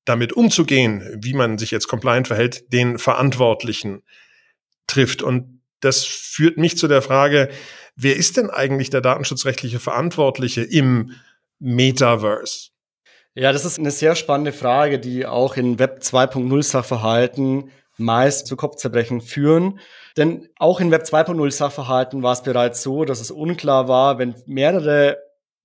damit 0.06 0.34
umzugehen, 0.34 1.04
wie 1.22 1.36
man 1.36 1.60
sich 1.60 1.70
jetzt 1.70 1.88
compliant 1.88 2.28
verhält, 2.28 2.74
den 2.74 2.98
Verantwortlichen 2.98 4.02
trifft. 4.88 5.22
Und 5.22 5.59
das 5.82 6.04
führt 6.04 6.58
mich 6.58 6.78
zu 6.78 6.88
der 6.88 7.02
Frage, 7.02 7.50
wer 7.96 8.16
ist 8.16 8.38
denn 8.38 8.50
eigentlich 8.50 8.90
der 8.90 9.02
datenschutzrechtliche 9.02 9.80
Verantwortliche 9.80 10.62
im 10.62 11.12
Metaverse? 11.60 12.70
Ja, 13.36 13.52
das 13.54 13.66
ist 13.66 13.80
eine 13.80 13.92
sehr 13.92 14.16
spannende 14.16 14.52
Frage, 14.52 15.00
die 15.00 15.26
auch 15.26 15.56
in 15.56 15.80
Web 15.80 16.00
2.0 16.02 16.64
Sachverhalten 16.64 17.72
meist 17.98 18.48
zu 18.48 18.56
Kopfzerbrechen 18.56 19.22
führen. 19.22 19.80
Denn 20.18 20.50
auch 20.58 20.80
in 20.80 20.92
Web 20.92 21.04
2.0 21.04 21.52
Sachverhalten 21.52 22.24
war 22.24 22.34
es 22.34 22.44
bereits 22.44 22.82
so, 22.82 23.06
dass 23.06 23.20
es 23.20 23.32
unklar 23.32 23.88
war, 23.88 24.18
wenn 24.18 24.36
mehrere 24.48 25.18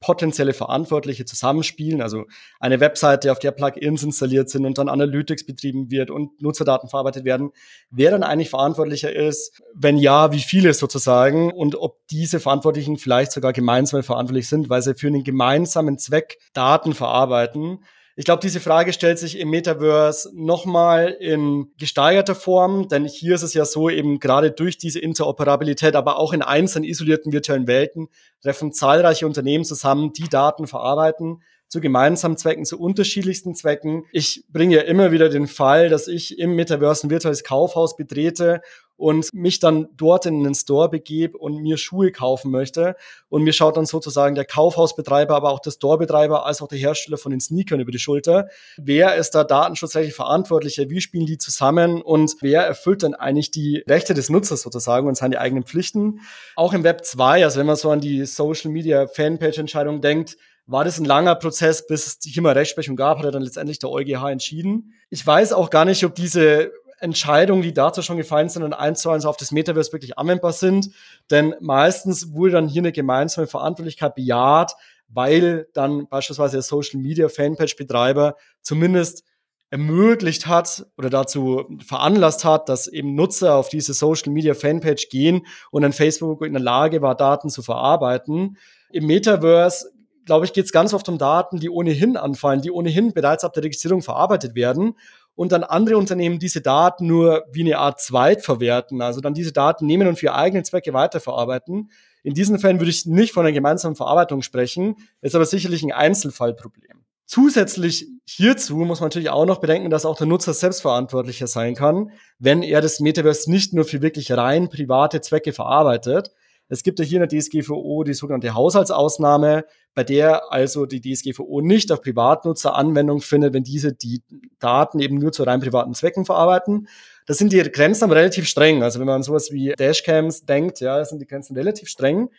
potenzielle 0.04 0.52
Verantwortliche 0.52 1.24
zusammenspielen, 1.24 2.02
also 2.02 2.26
eine 2.60 2.78
Webseite, 2.78 3.32
auf 3.32 3.38
der 3.38 3.52
Plugins 3.52 4.02
installiert 4.02 4.50
sind 4.50 4.66
und 4.66 4.76
dann 4.76 4.90
Analytics 4.90 5.46
betrieben 5.46 5.90
wird 5.90 6.10
und 6.10 6.42
Nutzerdaten 6.42 6.90
verarbeitet 6.90 7.24
werden, 7.24 7.52
wer 7.90 8.10
dann 8.10 8.22
eigentlich 8.22 8.50
verantwortlicher 8.50 9.10
ist, 9.14 9.62
wenn 9.74 9.96
ja, 9.96 10.30
wie 10.32 10.40
viele 10.40 10.74
sozusagen 10.74 11.50
und 11.50 11.76
ob 11.76 12.06
diese 12.08 12.38
Verantwortlichen 12.38 12.98
vielleicht 12.98 13.32
sogar 13.32 13.54
gemeinsam 13.54 14.02
verantwortlich 14.02 14.46
sind, 14.46 14.68
weil 14.68 14.82
sie 14.82 14.94
für 14.94 15.06
einen 15.06 15.24
gemeinsamen 15.24 15.96
Zweck 15.96 16.38
Daten 16.52 16.92
verarbeiten. 16.92 17.78
Ich 18.16 18.24
glaube, 18.24 18.40
diese 18.40 18.60
Frage 18.60 18.92
stellt 18.92 19.18
sich 19.18 19.40
im 19.40 19.50
Metaverse 19.50 20.30
nochmal 20.34 21.08
in 21.18 21.72
gesteigerter 21.78 22.36
Form, 22.36 22.86
denn 22.86 23.06
hier 23.06 23.34
ist 23.34 23.42
es 23.42 23.54
ja 23.54 23.64
so, 23.64 23.90
eben 23.90 24.20
gerade 24.20 24.52
durch 24.52 24.78
diese 24.78 25.00
Interoperabilität, 25.00 25.96
aber 25.96 26.18
auch 26.18 26.32
in 26.32 26.42
einzelnen 26.42 26.84
isolierten 26.84 27.32
virtuellen 27.32 27.66
Welten 27.66 28.08
treffen 28.40 28.72
zahlreiche 28.72 29.26
Unternehmen 29.26 29.64
zusammen, 29.64 30.12
die 30.12 30.28
Daten 30.28 30.68
verarbeiten 30.68 31.42
zu 31.74 31.80
gemeinsamen 31.80 32.36
Zwecken, 32.36 32.64
zu 32.64 32.78
unterschiedlichsten 32.78 33.56
Zwecken. 33.56 34.04
Ich 34.12 34.44
bringe 34.48 34.76
ja 34.76 34.82
immer 34.82 35.10
wieder 35.10 35.28
den 35.28 35.48
Fall, 35.48 35.88
dass 35.88 36.06
ich 36.06 36.38
im 36.38 36.54
Metaverse 36.54 37.04
ein 37.04 37.10
virtuelles 37.10 37.42
Kaufhaus 37.42 37.96
betrete 37.96 38.60
und 38.96 39.34
mich 39.34 39.58
dann 39.58 39.88
dort 39.96 40.24
in 40.26 40.44
den 40.44 40.54
Store 40.54 40.88
begebe 40.88 41.36
und 41.36 41.56
mir 41.56 41.76
Schuhe 41.76 42.12
kaufen 42.12 42.52
möchte. 42.52 42.94
Und 43.28 43.42
mir 43.42 43.52
schaut 43.52 43.76
dann 43.76 43.86
sozusagen 43.86 44.36
der 44.36 44.44
Kaufhausbetreiber, 44.44 45.34
aber 45.34 45.50
auch 45.50 45.58
der 45.58 45.72
Storebetreiber 45.72 46.46
als 46.46 46.62
auch 46.62 46.68
der 46.68 46.78
Hersteller 46.78 47.18
von 47.18 47.32
den 47.32 47.40
Sneakern 47.40 47.80
über 47.80 47.90
die 47.90 47.98
Schulter. 47.98 48.46
Wer 48.76 49.16
ist 49.16 49.32
da 49.32 49.42
datenschutzrechtlich 49.42 50.14
verantwortlicher? 50.14 50.88
Wie 50.90 51.00
spielen 51.00 51.26
die 51.26 51.38
zusammen? 51.38 52.02
Und 52.02 52.36
wer 52.40 52.62
erfüllt 52.62 53.02
dann 53.02 53.14
eigentlich 53.14 53.50
die 53.50 53.82
Rechte 53.88 54.14
des 54.14 54.30
Nutzers 54.30 54.62
sozusagen 54.62 55.08
und 55.08 55.16
seine 55.16 55.40
eigenen 55.40 55.64
Pflichten? 55.64 56.20
Auch 56.54 56.72
im 56.72 56.84
Web 56.84 57.04
2, 57.04 57.42
also 57.42 57.58
wenn 57.58 57.66
man 57.66 57.74
so 57.74 57.90
an 57.90 58.00
die 58.00 58.24
Social 58.26 58.70
Media 58.70 59.08
Fanpage 59.08 59.58
Entscheidung 59.58 60.02
denkt, 60.02 60.36
war 60.66 60.84
das 60.84 60.98
ein 60.98 61.04
langer 61.04 61.34
Prozess, 61.34 61.86
bis 61.86 62.06
es 62.06 62.18
hier 62.22 62.42
mal 62.42 62.52
Rechtsprechung 62.52 62.96
gab, 62.96 63.18
hat 63.18 63.24
er 63.24 63.32
dann 63.32 63.42
letztendlich 63.42 63.78
der 63.78 63.90
EuGH 63.90 64.30
entschieden. 64.30 64.94
Ich 65.10 65.26
weiß 65.26 65.52
auch 65.52 65.70
gar 65.70 65.84
nicht, 65.84 66.04
ob 66.04 66.14
diese 66.14 66.72
Entscheidungen, 67.00 67.62
die 67.62 67.74
dazu 67.74 68.00
schon 68.02 68.16
gefallen 68.16 68.48
sind 68.48 68.62
und 68.62 68.72
eins 68.72 69.02
zu 69.02 69.10
eins 69.10 69.26
auf 69.26 69.36
das 69.36 69.52
Metaverse 69.52 69.92
wirklich 69.92 70.18
anwendbar 70.18 70.52
sind. 70.52 70.90
Denn 71.30 71.54
meistens 71.60 72.32
wurde 72.32 72.52
dann 72.52 72.68
hier 72.68 72.80
eine 72.80 72.92
gemeinsame 72.92 73.46
Verantwortlichkeit 73.46 74.14
bejaht, 74.14 74.74
weil 75.08 75.68
dann 75.74 76.08
beispielsweise 76.08 76.56
der 76.56 76.62
Social 76.62 77.00
Media 77.00 77.28
Fanpage 77.28 77.76
Betreiber 77.76 78.36
zumindest 78.62 79.24
ermöglicht 79.70 80.46
hat 80.46 80.86
oder 80.96 81.10
dazu 81.10 81.64
veranlasst 81.84 82.44
hat, 82.44 82.68
dass 82.68 82.86
eben 82.86 83.14
Nutzer 83.14 83.56
auf 83.56 83.68
diese 83.68 83.92
Social 83.92 84.32
Media 84.32 84.54
Fanpage 84.54 85.08
gehen 85.08 85.46
und 85.70 85.82
dann 85.82 85.92
Facebook 85.92 86.44
in 86.46 86.52
der 86.52 86.62
Lage 86.62 87.02
war, 87.02 87.16
Daten 87.16 87.50
zu 87.50 87.62
verarbeiten. 87.62 88.56
Im 88.90 89.06
Metaverse 89.06 89.90
glaube 90.24 90.46
ich, 90.46 90.52
geht 90.52 90.66
es 90.66 90.72
ganz 90.72 90.94
oft 90.94 91.08
um 91.08 91.18
Daten, 91.18 91.58
die 91.58 91.70
ohnehin 91.70 92.16
anfallen, 92.16 92.62
die 92.62 92.70
ohnehin 92.70 93.12
bereits 93.12 93.44
ab 93.44 93.52
der 93.52 93.64
Registrierung 93.64 94.02
verarbeitet 94.02 94.54
werden 94.54 94.94
und 95.34 95.52
dann 95.52 95.64
andere 95.64 95.96
Unternehmen 95.96 96.38
diese 96.38 96.60
Daten 96.60 97.06
nur 97.06 97.44
wie 97.50 97.62
eine 97.62 97.78
Art 97.78 98.00
Zweit 98.00 98.42
verwerten, 98.42 99.02
also 99.02 99.20
dann 99.20 99.34
diese 99.34 99.52
Daten 99.52 99.86
nehmen 99.86 100.08
und 100.08 100.18
für 100.18 100.34
eigene 100.34 100.62
Zwecke 100.62 100.92
weiterverarbeiten. 100.92 101.90
In 102.22 102.34
diesen 102.34 102.58
Fällen 102.58 102.80
würde 102.80 102.90
ich 102.90 103.06
nicht 103.06 103.32
von 103.32 103.44
einer 103.44 103.52
gemeinsamen 103.52 103.96
Verarbeitung 103.96 104.42
sprechen, 104.42 104.96
ist 105.20 105.34
aber 105.34 105.44
sicherlich 105.44 105.82
ein 105.82 105.92
Einzelfallproblem. 105.92 107.04
Zusätzlich 107.26 108.06
hierzu 108.26 108.76
muss 108.76 109.00
man 109.00 109.06
natürlich 109.06 109.30
auch 109.30 109.46
noch 109.46 109.60
bedenken, 109.60 109.90
dass 109.90 110.04
auch 110.04 110.16
der 110.16 110.26
Nutzer 110.26 110.52
selbstverantwortlicher 110.52 111.46
sein 111.46 111.74
kann, 111.74 112.10
wenn 112.38 112.62
er 112.62 112.80
das 112.80 113.00
Metaverse 113.00 113.50
nicht 113.50 113.72
nur 113.72 113.84
für 113.84 114.02
wirklich 114.02 114.30
rein 114.32 114.68
private 114.68 115.20
Zwecke 115.20 115.52
verarbeitet, 115.52 116.30
es 116.68 116.82
gibt 116.82 116.98
ja 116.98 117.04
hier 117.04 117.22
in 117.22 117.28
der 117.28 117.40
DSGVO 117.40 118.04
die 118.04 118.14
sogenannte 118.14 118.54
Haushaltsausnahme, 118.54 119.64
bei 119.94 120.02
der 120.02 120.52
also 120.52 120.86
die 120.86 121.00
DSGVO 121.00 121.60
nicht 121.60 121.92
auf 121.92 122.00
Privatnutzer 122.00 122.74
Anwendung 122.74 123.20
findet, 123.20 123.52
wenn 123.52 123.64
diese 123.64 123.92
die 123.92 124.22
Daten 124.58 124.98
eben 124.98 125.18
nur 125.18 125.32
zu 125.32 125.42
rein 125.42 125.60
privaten 125.60 125.94
Zwecken 125.94 126.24
verarbeiten. 126.24 126.88
Das 127.26 127.38
sind 127.38 127.52
die 127.52 127.62
Grenzen 127.62 128.04
aber 128.04 128.16
relativ 128.16 128.48
streng. 128.48 128.82
Also 128.82 128.98
wenn 128.98 129.06
man 129.06 129.16
an 129.16 129.22
sowas 129.22 129.50
wie 129.52 129.72
Dashcams 129.78 130.46
denkt, 130.46 130.80
ja, 130.80 131.04
sind 131.04 131.20
die 131.20 131.26
Grenzen 131.26 131.56
relativ 131.56 131.88
streng 131.88 132.30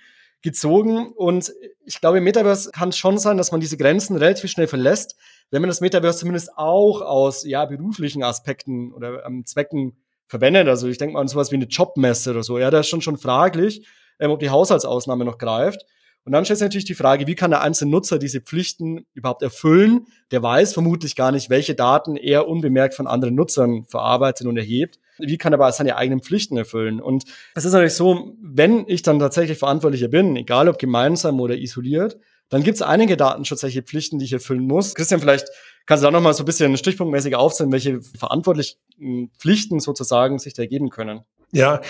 gezogen. 0.42 1.08
Und 1.16 1.54
ich 1.86 2.02
glaube, 2.02 2.18
im 2.18 2.24
Metaverse 2.24 2.72
kann 2.72 2.90
es 2.90 2.98
schon 2.98 3.18
sein, 3.18 3.38
dass 3.38 3.52
man 3.52 3.62
diese 3.62 3.78
Grenzen 3.78 4.18
relativ 4.18 4.50
schnell 4.50 4.68
verlässt, 4.68 5.16
wenn 5.52 5.62
man 5.62 5.70
das 5.70 5.82
Metaverse 5.82 6.20
zumindest 6.20 6.58
auch 6.58 7.02
aus 7.02 7.46
ja, 7.46 7.66
beruflichen 7.66 8.24
Aspekten 8.24 8.92
oder 8.92 9.26
ähm, 9.26 9.46
Zwecken 9.46 9.98
verwendet. 10.28 10.68
Also 10.68 10.88
ich 10.88 10.98
denke 10.98 11.14
mal 11.14 11.22
an 11.22 11.28
sowas 11.28 11.52
wie 11.52 11.56
eine 11.56 11.66
Jobmesse 11.66 12.32
oder 12.32 12.44
so. 12.44 12.58
Ja, 12.58 12.72
das 12.72 12.82
ist 12.82 12.90
schon 12.90 13.02
schon 13.02 13.18
fraglich 13.18 13.88
ähm, 14.20 14.32
ob 14.32 14.40
die 14.40 14.50
Haushaltsausnahme 14.50 15.26
noch 15.26 15.38
greift. 15.38 15.86
Und 16.26 16.32
dann 16.32 16.44
stellt 16.44 16.58
sich 16.58 16.66
natürlich 16.66 16.86
die 16.86 16.96
Frage, 16.96 17.28
wie 17.28 17.36
kann 17.36 17.52
der 17.52 17.62
einzelne 17.62 17.92
Nutzer 17.92 18.18
diese 18.18 18.42
Pflichten 18.42 19.06
überhaupt 19.14 19.44
erfüllen? 19.44 20.08
Der 20.32 20.42
weiß 20.42 20.74
vermutlich 20.74 21.16
gar 21.16 21.32
nicht, 21.32 21.52
welche 21.52 21.76
Daten 21.76 22.18
er 22.18 22.48
unbemerkt 22.48 22.96
von 22.96 23.06
anderen 23.06 23.36
Nutzern 23.36 23.86
verarbeitet 23.86 24.48
und 24.48 24.58
erhebt. 24.58 24.98
Wie 25.20 25.38
kann 25.38 25.54
er 25.54 25.60
aber 25.60 25.72
seine 25.72 25.96
eigenen 25.96 26.22
Pflichten 26.22 26.58
erfüllen? 26.58 27.00
Und 27.00 27.26
es 27.54 27.64
ist 27.64 27.74
natürlich 27.74 27.94
so, 27.94 28.36
wenn 28.42 28.86
ich 28.88 29.04
dann 29.04 29.20
tatsächlich 29.20 29.60
Verantwortlicher 29.60 30.08
bin, 30.08 30.36
egal 30.36 30.68
ob 30.68 30.80
gemeinsam 30.80 31.40
oder 31.40 31.58
isoliert, 31.58 32.18
dann 32.50 32.64
gibt 32.64 32.76
es 32.76 32.82
einige 32.82 33.18
datenschutzrechtliche 33.18 33.84
Pflichten, 33.84 34.18
die 34.18 34.26
ich 34.26 34.34
erfüllen 34.34 34.66
muss. 34.66 34.96
Christian, 34.96 35.20
vielleicht 35.20 35.48
kannst 35.86 36.04
du 36.04 36.08
da 36.08 36.12
nochmal 36.12 36.34
so 36.34 36.44
ein 36.44 36.46
bisschen 36.46 36.76
stichpunktmäßig 36.76 37.36
aufzählen, 37.36 37.72
welche 37.72 38.02
verantwortlichen 38.02 39.32
Pflichten 39.38 39.80
sozusagen 39.80 40.40
sich 40.40 40.54
da 40.54 40.64
ergeben 40.64 40.90
können. 40.90 41.22
Ja, 41.52 41.82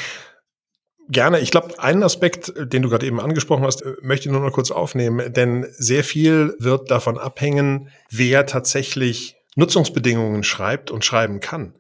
Gerne. 1.08 1.40
Ich 1.40 1.52
glaube, 1.52 1.80
einen 1.80 2.04
Aspekt, 2.04 2.54
den 2.58 2.82
du 2.82 2.90
gerade 2.90 3.06
eben 3.06 3.20
angesprochen 3.20 3.64
hast, 3.64 3.84
möchte 4.02 4.28
ich 4.28 4.32
nur 4.32 4.42
noch 4.42 4.52
kurz 4.52 4.72
aufnehmen, 4.72 5.32
denn 5.34 5.68
sehr 5.72 6.04
viel 6.04 6.56
wird 6.60 6.90
davon 6.90 7.18
abhängen, 7.18 7.90
wer 8.10 8.46
tatsächlich 8.46 9.36
Nutzungsbedingungen 9.56 10.44
schreibt 10.44 10.90
und 10.90 11.06
schreiben 11.06 11.40
kann. 11.40 11.74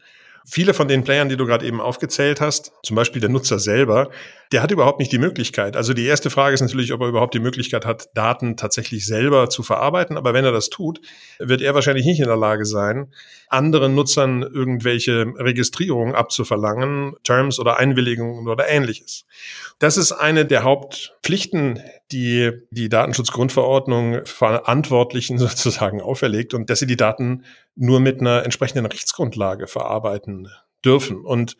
Viele 0.47 0.75
von 0.75 0.87
den 0.87 1.03
Playern, 1.03 1.27
die 1.27 1.37
du 1.37 1.45
gerade 1.47 1.65
eben 1.65 1.81
aufgezählt 1.81 2.39
hast, 2.39 2.71
zum 2.83 2.95
Beispiel 2.95 3.19
der 3.19 3.31
Nutzer 3.31 3.57
selber, 3.57 4.11
der 4.51 4.61
hat 4.61 4.69
überhaupt 4.69 4.99
nicht 4.99 5.11
die 5.11 5.17
Möglichkeit. 5.17 5.75
Also 5.75 5.93
die 5.93 6.05
erste 6.05 6.29
Frage 6.29 6.53
ist 6.53 6.61
natürlich, 6.61 6.93
ob 6.93 7.01
er 7.01 7.07
überhaupt 7.07 7.33
die 7.33 7.39
Möglichkeit 7.39 7.83
hat, 7.83 8.09
Daten 8.13 8.55
tatsächlich 8.55 9.07
selber 9.07 9.49
zu 9.49 9.63
verarbeiten. 9.63 10.17
Aber 10.17 10.35
wenn 10.35 10.45
er 10.45 10.51
das 10.51 10.69
tut, 10.69 11.01
wird 11.39 11.61
er 11.61 11.73
wahrscheinlich 11.73 12.05
nicht 12.05 12.19
in 12.19 12.27
der 12.27 12.37
Lage 12.37 12.65
sein, 12.65 13.11
anderen 13.47 13.95
Nutzern 13.95 14.43
irgendwelche 14.43 15.25
Registrierungen 15.35 16.13
abzuverlangen, 16.13 17.15
Terms 17.23 17.59
oder 17.59 17.77
Einwilligungen 17.77 18.47
oder 18.47 18.69
ähnliches. 18.69 19.25
Das 19.79 19.97
ist 19.97 20.11
eine 20.11 20.45
der 20.45 20.63
Hauptpflichten, 20.63 21.81
die 22.11 22.51
die 22.69 22.89
Datenschutzgrundverordnung 22.89 24.25
Verantwortlichen 24.25 25.37
sozusagen 25.39 26.01
auferlegt 26.01 26.53
und 26.53 26.69
dass 26.69 26.79
sie 26.79 26.87
die 26.87 26.97
Daten 26.97 27.43
nur 27.75 27.99
mit 27.99 28.21
einer 28.21 28.43
entsprechenden 28.43 28.85
Rechtsgrundlage 28.85 29.67
verarbeiten 29.67 30.49
dürfen. 30.83 31.25
Und 31.25 31.57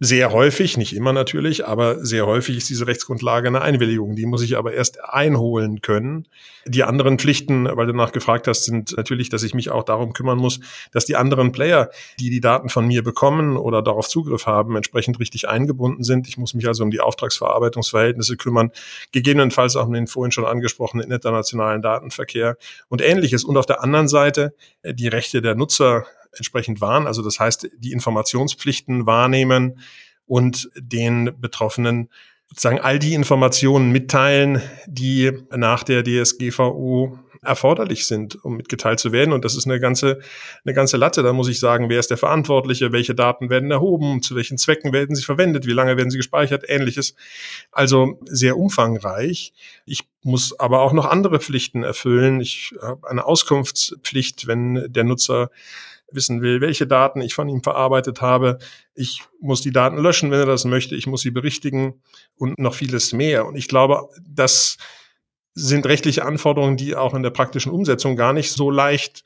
sehr 0.00 0.32
häufig, 0.32 0.76
nicht 0.76 0.94
immer 0.94 1.12
natürlich, 1.12 1.66
aber 1.66 2.04
sehr 2.04 2.26
häufig 2.26 2.56
ist 2.56 2.68
diese 2.68 2.86
Rechtsgrundlage 2.86 3.46
eine 3.46 3.62
Einwilligung. 3.62 4.16
Die 4.16 4.26
muss 4.26 4.42
ich 4.42 4.56
aber 4.56 4.72
erst 4.72 5.02
einholen 5.04 5.82
können. 5.82 6.26
Die 6.66 6.82
anderen 6.82 7.18
Pflichten, 7.18 7.66
weil 7.66 7.86
du 7.86 7.92
danach 7.92 8.10
gefragt 8.10 8.48
hast, 8.48 8.64
sind 8.64 8.96
natürlich, 8.96 9.28
dass 9.28 9.44
ich 9.44 9.54
mich 9.54 9.70
auch 9.70 9.84
darum 9.84 10.12
kümmern 10.12 10.38
muss, 10.38 10.58
dass 10.90 11.04
die 11.04 11.14
anderen 11.14 11.52
Player, 11.52 11.90
die 12.18 12.28
die 12.28 12.40
Daten 12.40 12.70
von 12.70 12.86
mir 12.86 13.04
bekommen 13.04 13.56
oder 13.56 13.82
darauf 13.82 14.08
Zugriff 14.08 14.46
haben, 14.46 14.74
entsprechend 14.74 15.20
richtig 15.20 15.48
eingebunden 15.48 16.02
sind. 16.02 16.26
Ich 16.26 16.38
muss 16.38 16.54
mich 16.54 16.66
also 16.66 16.82
um 16.82 16.90
die 16.90 17.00
Auftragsverarbeitungsverhältnisse 17.00 18.36
kümmern, 18.36 18.72
gegebenenfalls 19.12 19.76
auch 19.76 19.86
um 19.86 19.92
den 19.92 20.08
vorhin 20.08 20.32
schon 20.32 20.44
angesprochenen 20.44 21.10
internationalen 21.10 21.82
Datenverkehr 21.82 22.56
und 22.88 23.00
ähnliches. 23.00 23.44
Und 23.44 23.56
auf 23.56 23.66
der 23.66 23.82
anderen 23.82 24.08
Seite 24.08 24.54
die 24.84 25.08
Rechte 25.08 25.40
der 25.40 25.54
Nutzer 25.54 26.04
entsprechend 26.36 26.80
wahren. 26.80 27.06
Also 27.06 27.22
das 27.22 27.40
heißt, 27.40 27.68
die 27.78 27.92
Informationspflichten 27.92 29.06
wahrnehmen 29.06 29.80
und 30.26 30.70
den 30.76 31.32
Betroffenen 31.40 32.08
sozusagen 32.48 32.80
all 32.80 32.98
die 32.98 33.14
Informationen 33.14 33.90
mitteilen, 33.90 34.62
die 34.86 35.32
nach 35.50 35.82
der 35.82 36.04
DSGVO 36.04 37.18
erforderlich 37.44 38.06
sind, 38.06 38.42
um 38.44 38.56
mitgeteilt 38.56 38.98
zu 38.98 39.12
werden. 39.12 39.32
Und 39.32 39.44
das 39.44 39.56
ist 39.56 39.66
eine 39.66 39.78
ganze, 39.78 40.20
eine 40.64 40.74
ganze 40.74 40.96
Latte. 40.96 41.22
Da 41.22 41.32
muss 41.32 41.48
ich 41.48 41.60
sagen, 41.60 41.88
wer 41.88 42.00
ist 42.00 42.10
der 42.10 42.16
Verantwortliche, 42.16 42.92
welche 42.92 43.14
Daten 43.14 43.50
werden 43.50 43.70
erhoben, 43.70 44.22
zu 44.22 44.34
welchen 44.34 44.58
Zwecken 44.58 44.92
werden 44.92 45.14
sie 45.14 45.22
verwendet, 45.22 45.66
wie 45.66 45.72
lange 45.72 45.96
werden 45.96 46.10
sie 46.10 46.16
gespeichert, 46.16 46.64
ähnliches. 46.66 47.14
Also 47.70 48.18
sehr 48.24 48.56
umfangreich. 48.56 49.52
Ich 49.84 50.04
muss 50.22 50.58
aber 50.58 50.80
auch 50.80 50.92
noch 50.92 51.06
andere 51.06 51.40
Pflichten 51.40 51.82
erfüllen. 51.82 52.40
Ich 52.40 52.74
habe 52.80 53.08
eine 53.08 53.24
Auskunftspflicht, 53.24 54.46
wenn 54.46 54.86
der 54.88 55.04
Nutzer 55.04 55.50
wissen 56.14 56.40
will, 56.42 56.60
welche 56.60 56.86
Daten 56.86 57.20
ich 57.20 57.34
von 57.34 57.48
ihm 57.48 57.62
verarbeitet 57.62 58.20
habe. 58.20 58.58
Ich 58.94 59.22
muss 59.40 59.60
die 59.60 59.72
Daten 59.72 59.98
löschen, 59.98 60.30
wenn 60.30 60.40
er 60.40 60.46
das 60.46 60.64
möchte. 60.64 60.96
Ich 60.96 61.06
muss 61.06 61.22
sie 61.22 61.30
berichtigen 61.30 62.02
und 62.36 62.58
noch 62.58 62.74
vieles 62.74 63.12
mehr. 63.12 63.46
Und 63.46 63.56
ich 63.56 63.68
glaube, 63.68 64.08
dass 64.26 64.78
sind 65.54 65.86
rechtliche 65.86 66.24
Anforderungen, 66.24 66.76
die 66.76 66.96
auch 66.96 67.14
in 67.14 67.22
der 67.22 67.30
praktischen 67.30 67.72
Umsetzung 67.72 68.16
gar 68.16 68.32
nicht 68.32 68.50
so 68.50 68.70
leicht 68.70 69.22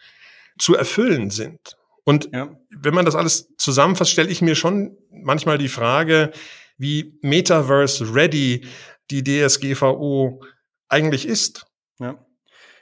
zu 0.59 0.75
erfüllen 0.75 1.31
sind. 1.31 1.77
Und 2.05 2.31
ja. 2.33 2.55
wenn 2.71 2.95
man 2.95 3.05
das 3.05 3.15
alles 3.15 3.55
zusammenfasst, 3.57 4.11
stelle 4.11 4.31
ich 4.31 4.43
mir 4.43 4.55
schon 4.55 4.97
manchmal 5.11 5.59
die 5.59 5.69
Frage, 5.69 6.33
wie 6.77 7.19
Metaverse 7.23 8.15
Ready 8.15 8.67
die 9.11 9.25
DSGVO 9.25 10.43
eigentlich 10.89 11.27
ist. 11.27 11.67
Ja. 11.99 12.25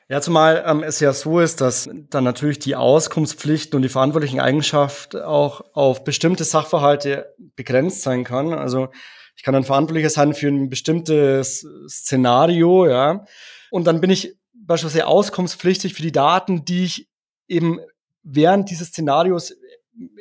Ja, 0.08 0.20
zumal 0.20 0.62
ähm, 0.64 0.84
es 0.84 1.00
ja 1.00 1.12
so 1.12 1.40
ist, 1.40 1.60
dass 1.60 1.90
dann 2.10 2.22
natürlich 2.22 2.60
die 2.60 2.76
Auskunftspflichten 2.76 3.76
und 3.76 3.82
die 3.82 3.88
verantwortlichen 3.88 4.38
Eigenschaft 4.38 5.16
auch 5.16 5.62
auf 5.72 6.04
bestimmte 6.04 6.44
Sachverhalte 6.44 7.34
begrenzt 7.56 8.02
sein 8.02 8.22
kann. 8.22 8.52
Also 8.52 8.88
ich 9.34 9.42
kann 9.42 9.52
dann 9.52 9.64
verantwortlicher 9.64 10.10
sein 10.10 10.32
für 10.32 10.46
ein 10.46 10.68
bestimmtes 10.68 11.66
Szenario, 11.88 12.86
ja. 12.86 13.24
Und 13.70 13.88
dann 13.88 14.00
bin 14.00 14.10
ich 14.10 14.36
beispielsweise 14.54 15.08
auskunftspflichtig 15.08 15.94
für 15.94 16.02
die 16.02 16.12
Daten, 16.12 16.64
die 16.64 16.84
ich 16.84 17.08
eben 17.48 17.80
während 18.22 18.70
dieses 18.70 18.88
Szenarios 18.88 19.54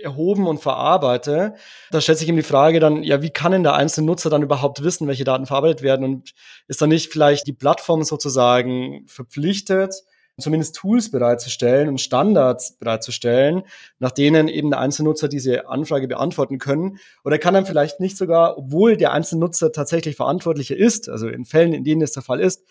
erhoben 0.02 0.48
und 0.48 0.60
verarbeite. 0.62 1.56
Da 1.92 2.02
stellt 2.02 2.18
sich 2.18 2.28
eben 2.28 2.38
die 2.38 2.44
Frage 2.44 2.80
dann, 2.80 3.04
ja, 3.04 3.22
wie 3.22 3.30
kann 3.30 3.52
denn 3.52 3.64
der 3.64 3.76
einzelne 3.76 4.08
Nutzer 4.08 4.30
dann 4.30 4.44
überhaupt 4.44 4.84
wissen, 4.84 5.08
welche 5.08 5.24
Daten 5.24 5.46
verarbeitet 5.46 5.82
werden? 5.82 6.06
Und 6.06 6.34
ist 6.68 6.82
dann 6.82 6.90
nicht 6.90 7.12
vielleicht 7.12 7.48
die 7.48 7.54
Plattform 7.54 8.04
sozusagen 8.04 9.06
verpflichtet, 9.08 9.94
zumindest 10.38 10.76
Tools 10.76 11.12
bereitzustellen 11.12 11.88
und 11.88 12.02
Standards 12.02 12.78
bereitzustellen, 12.78 13.64
nach 14.00 14.12
denen 14.12 14.48
eben 14.48 14.70
der 14.70 14.80
Einzelnutzer 14.80 15.28
diese 15.28 15.68
Anfrage 15.68 16.08
beantworten 16.08 16.58
können. 16.58 16.98
Oder 17.24 17.38
kann 17.38 17.54
dann 17.54 17.66
vielleicht 17.66 18.00
nicht 18.00 18.18
sogar, 18.18 18.58
obwohl 18.58 18.98
der 18.98 19.14
Einzelnutzer 19.14 19.72
tatsächlich 19.72 20.16
Verantwortlicher 20.16 20.76
ist, 20.76 21.10
also 21.10 21.28
in 21.28 21.46
Fällen, 21.46 21.74
in 21.74 21.84
denen 21.84 22.02
es 22.02 22.12
der 22.12 22.24
Fall 22.24 22.40
ist, 22.40 22.64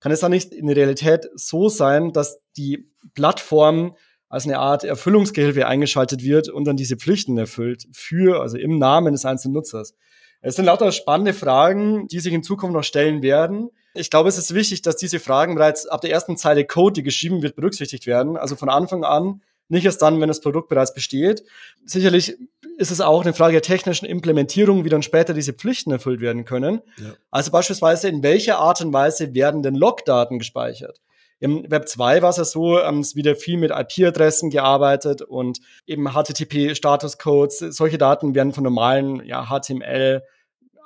kann 0.00 0.12
es 0.12 0.20
dann 0.20 0.32
nicht 0.32 0.52
in 0.52 0.66
der 0.66 0.76
Realität 0.76 1.30
so 1.34 1.68
sein, 1.68 2.12
dass 2.12 2.40
die 2.56 2.90
Plattform 3.14 3.96
als 4.34 4.44
eine 4.44 4.58
Art 4.58 4.84
Erfüllungsgehilfe 4.84 5.66
eingeschaltet 5.66 6.22
wird 6.22 6.48
und 6.48 6.64
dann 6.64 6.76
diese 6.76 6.96
Pflichten 6.96 7.38
erfüllt 7.38 7.86
für, 7.92 8.40
also 8.40 8.58
im 8.58 8.78
Namen 8.78 9.12
des 9.12 9.24
einzelnen 9.24 9.54
Nutzers. 9.54 9.94
Es 10.42 10.56
sind 10.56 10.66
lauter 10.66 10.92
spannende 10.92 11.32
Fragen, 11.32 12.06
die 12.08 12.20
sich 12.20 12.32
in 12.32 12.42
Zukunft 12.42 12.74
noch 12.74 12.84
stellen 12.84 13.22
werden. 13.22 13.70
Ich 13.94 14.10
glaube, 14.10 14.28
es 14.28 14.36
ist 14.36 14.52
wichtig, 14.52 14.82
dass 14.82 14.96
diese 14.96 15.20
Fragen 15.20 15.54
bereits 15.54 15.86
ab 15.86 16.02
der 16.02 16.10
ersten 16.10 16.36
Zeile 16.36 16.66
Code, 16.66 16.94
die 16.94 17.02
geschrieben 17.02 17.42
wird, 17.42 17.56
berücksichtigt 17.56 18.06
werden. 18.06 18.36
Also 18.36 18.56
von 18.56 18.68
Anfang 18.68 19.04
an, 19.04 19.40
nicht 19.68 19.86
erst 19.86 20.02
dann, 20.02 20.20
wenn 20.20 20.28
das 20.28 20.40
Produkt 20.40 20.68
bereits 20.68 20.92
besteht. 20.92 21.44
Sicherlich 21.84 22.36
ist 22.76 22.90
es 22.90 23.00
auch 23.00 23.22
eine 23.22 23.32
Frage 23.32 23.52
der 23.52 23.62
technischen 23.62 24.04
Implementierung, 24.04 24.84
wie 24.84 24.90
dann 24.90 25.02
später 25.02 25.32
diese 25.32 25.52
Pflichten 25.52 25.92
erfüllt 25.92 26.20
werden 26.20 26.44
können. 26.44 26.82
Ja. 26.98 27.14
Also 27.30 27.50
beispielsweise, 27.50 28.08
in 28.08 28.22
welcher 28.22 28.58
Art 28.58 28.80
und 28.80 28.92
Weise 28.92 29.32
werden 29.32 29.62
denn 29.62 29.76
Logdaten 29.76 30.38
gespeichert? 30.38 31.00
Im 31.44 31.70
Web 31.70 31.90
2 31.90 32.22
war 32.22 32.30
es 32.30 32.38
ja 32.38 32.44
so, 32.44 32.80
ähm, 32.80 33.00
es 33.00 33.16
wieder 33.16 33.36
viel 33.36 33.58
mit 33.58 33.70
IP-Adressen 33.70 34.48
gearbeitet 34.48 35.20
und 35.20 35.58
eben 35.84 36.08
HTTP-Statuscodes. 36.08 37.58
Solche 37.58 37.98
Daten 37.98 38.34
werden 38.34 38.54
von 38.54 38.64
normalen 38.64 39.22
ja, 39.26 39.50
HTML 39.50 40.22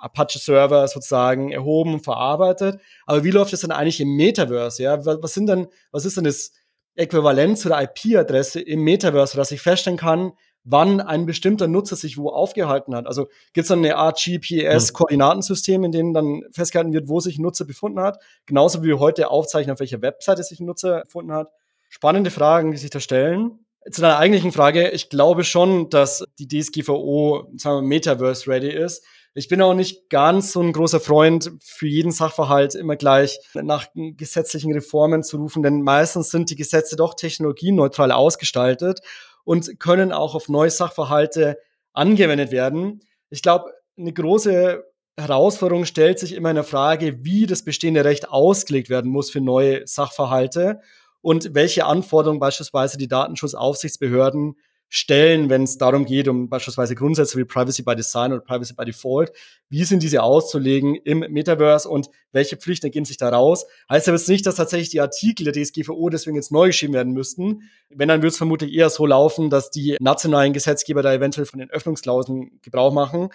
Apache-Server 0.00 0.88
sozusagen 0.88 1.52
erhoben 1.52 2.00
verarbeitet. 2.00 2.80
Aber 3.06 3.22
wie 3.22 3.30
läuft 3.30 3.52
das 3.52 3.60
dann 3.60 3.70
eigentlich 3.70 4.00
im 4.00 4.16
Metaverse? 4.16 4.82
Ja, 4.82 5.06
was 5.06 5.32
sind 5.32 5.46
denn, 5.46 5.68
was 5.92 6.04
ist 6.04 6.16
denn 6.16 6.24
das 6.24 6.50
Äquivalent 6.96 7.56
zu 7.56 7.68
der 7.68 7.80
IP-Adresse 7.82 8.60
im 8.60 8.82
Metaverse, 8.82 9.34
sodass 9.34 9.52
ich 9.52 9.60
feststellen 9.60 9.96
kann, 9.96 10.32
wann 10.70 11.00
ein 11.00 11.26
bestimmter 11.26 11.66
Nutzer 11.66 11.96
sich 11.96 12.18
wo 12.18 12.28
aufgehalten 12.28 12.94
hat. 12.94 13.06
Also 13.06 13.26
gibt 13.52 13.64
es 13.64 13.68
dann 13.68 13.78
eine 13.78 13.96
Art 13.96 14.18
GPS-Koordinatensystem, 14.22 15.82
in 15.84 15.92
dem 15.92 16.12
dann 16.12 16.42
festgehalten 16.52 16.92
wird, 16.92 17.08
wo 17.08 17.20
sich 17.20 17.38
ein 17.38 17.42
Nutzer 17.42 17.64
befunden 17.64 18.00
hat. 18.00 18.18
Genauso 18.46 18.82
wie 18.82 18.88
wir 18.88 18.98
heute 18.98 19.30
aufzeichnen, 19.30 19.72
auf 19.72 19.80
welcher 19.80 20.02
Webseite 20.02 20.42
sich 20.42 20.60
ein 20.60 20.66
Nutzer 20.66 21.02
befunden 21.04 21.32
hat. 21.32 21.50
Spannende 21.88 22.30
Fragen, 22.30 22.70
die 22.70 22.76
sich 22.76 22.90
da 22.90 23.00
stellen. 23.00 23.64
Zu 23.90 24.02
deiner 24.02 24.18
eigentlichen 24.18 24.52
Frage, 24.52 24.90
ich 24.90 25.08
glaube 25.08 25.44
schon, 25.44 25.88
dass 25.88 26.24
die 26.38 26.48
DSGVO, 26.48 27.50
sagen 27.56 27.82
wir, 27.82 27.88
Metaverse-ready 27.88 28.70
ist. 28.70 29.02
Ich 29.34 29.48
bin 29.48 29.62
auch 29.62 29.72
nicht 29.72 30.10
ganz 30.10 30.52
so 30.52 30.60
ein 30.60 30.72
großer 30.72 31.00
Freund, 31.00 31.52
für 31.60 31.86
jeden 31.86 32.10
Sachverhalt 32.10 32.74
immer 32.74 32.96
gleich 32.96 33.38
nach 33.54 33.86
gesetzlichen 33.94 34.72
Reformen 34.72 35.22
zu 35.22 35.36
rufen, 35.36 35.62
denn 35.62 35.82
meistens 35.82 36.30
sind 36.30 36.50
die 36.50 36.56
Gesetze 36.56 36.96
doch 36.96 37.14
technologieneutral 37.14 38.10
ausgestaltet 38.10 39.00
und 39.48 39.80
können 39.80 40.12
auch 40.12 40.34
auf 40.34 40.50
neue 40.50 40.68
Sachverhalte 40.68 41.56
angewendet 41.94 42.50
werden. 42.50 43.00
Ich 43.30 43.40
glaube, 43.40 43.72
eine 43.96 44.12
große 44.12 44.84
Herausforderung 45.18 45.86
stellt 45.86 46.18
sich 46.18 46.34
immer 46.34 46.50
in 46.50 46.56
der 46.56 46.64
Frage, 46.64 47.24
wie 47.24 47.46
das 47.46 47.64
bestehende 47.64 48.04
Recht 48.04 48.28
ausgelegt 48.28 48.90
werden 48.90 49.10
muss 49.10 49.30
für 49.30 49.40
neue 49.40 49.86
Sachverhalte 49.86 50.82
und 51.22 51.54
welche 51.54 51.86
Anforderungen 51.86 52.40
beispielsweise 52.40 52.98
die 52.98 53.08
Datenschutzaufsichtsbehörden 53.08 54.58
stellen, 54.88 55.50
wenn 55.50 55.64
es 55.64 55.76
darum 55.76 56.06
geht, 56.06 56.28
um 56.28 56.48
beispielsweise 56.48 56.94
Grundsätze 56.94 57.36
wie 57.38 57.44
Privacy 57.44 57.82
by 57.82 57.94
Design 57.94 58.32
oder 58.32 58.40
Privacy 58.40 58.74
by 58.74 58.84
Default. 58.84 59.32
Wie 59.68 59.84
sind 59.84 60.02
diese 60.02 60.22
auszulegen 60.22 60.94
im 60.94 61.20
Metaverse 61.20 61.88
und 61.88 62.08
welche 62.32 62.56
Pflichten 62.56 62.86
ergeben 62.86 63.04
sich 63.04 63.18
daraus? 63.18 63.66
Heißt 63.90 64.08
aber 64.08 64.16
jetzt 64.16 64.28
nicht, 64.28 64.46
dass 64.46 64.56
tatsächlich 64.56 64.88
die 64.88 65.00
Artikel 65.00 65.44
der 65.44 65.52
DSGVO 65.52 66.08
deswegen 66.08 66.36
jetzt 66.36 66.52
neu 66.52 66.68
geschrieben 66.68 66.94
werden 66.94 67.12
müssten. 67.12 67.62
Wenn, 67.90 68.08
dann 68.08 68.22
wird 68.22 68.32
es 68.32 68.38
vermutlich 68.38 68.72
eher 68.72 68.88
so 68.88 69.04
laufen, 69.04 69.50
dass 69.50 69.70
die 69.70 69.96
nationalen 70.00 70.52
Gesetzgeber 70.52 71.02
da 71.02 71.12
eventuell 71.12 71.46
von 71.46 71.58
den 71.58 71.70
Öffnungsklauseln 71.70 72.60
Gebrauch 72.62 72.92
machen. 72.92 73.28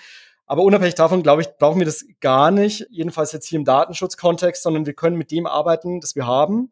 Aber 0.46 0.64
unabhängig 0.64 0.96
davon, 0.96 1.24
glaube 1.24 1.42
ich, 1.42 1.48
brauchen 1.58 1.80
wir 1.80 1.86
das 1.86 2.06
gar 2.20 2.52
nicht, 2.52 2.86
jedenfalls 2.90 3.32
jetzt 3.32 3.48
hier 3.48 3.60
im 3.60 3.66
Datenschutzkontext, 3.66 4.62
sondern 4.62 4.86
wir 4.86 4.94
können 4.94 5.18
mit 5.18 5.32
dem 5.32 5.46
arbeiten, 5.46 6.02
das 6.02 6.16
wir 6.16 6.28
haben. 6.28 6.70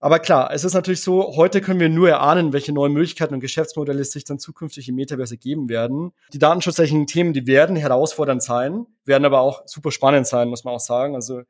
Aber 0.00 0.18
klar, 0.18 0.50
es 0.52 0.64
ist 0.64 0.74
natürlich 0.74 1.00
so, 1.00 1.36
heute 1.36 1.60
können 1.60 1.80
wir 1.80 1.88
nur 1.88 2.08
erahnen, 2.08 2.52
welche 2.52 2.72
neuen 2.72 2.92
Möglichkeiten 2.92 3.34
und 3.34 3.40
Geschäftsmodelle 3.40 4.04
sich 4.04 4.24
dann 4.24 4.38
zukünftig 4.38 4.88
im 4.88 4.94
Metaverse 4.94 5.38
geben 5.38 5.68
werden. 5.68 6.12
Die 6.32 6.38
datenschutzrechtlichen 6.38 7.06
Themen, 7.06 7.32
die 7.32 7.46
werden 7.46 7.76
herausfordernd 7.76 8.42
sein, 8.42 8.86
werden 9.04 9.24
aber 9.24 9.40
auch 9.40 9.62
super 9.66 9.90
spannend 9.90 10.26
sein, 10.26 10.48
muss 10.48 10.64
man 10.64 10.74
auch 10.74 10.80
sagen. 10.80 11.14
Also 11.14 11.42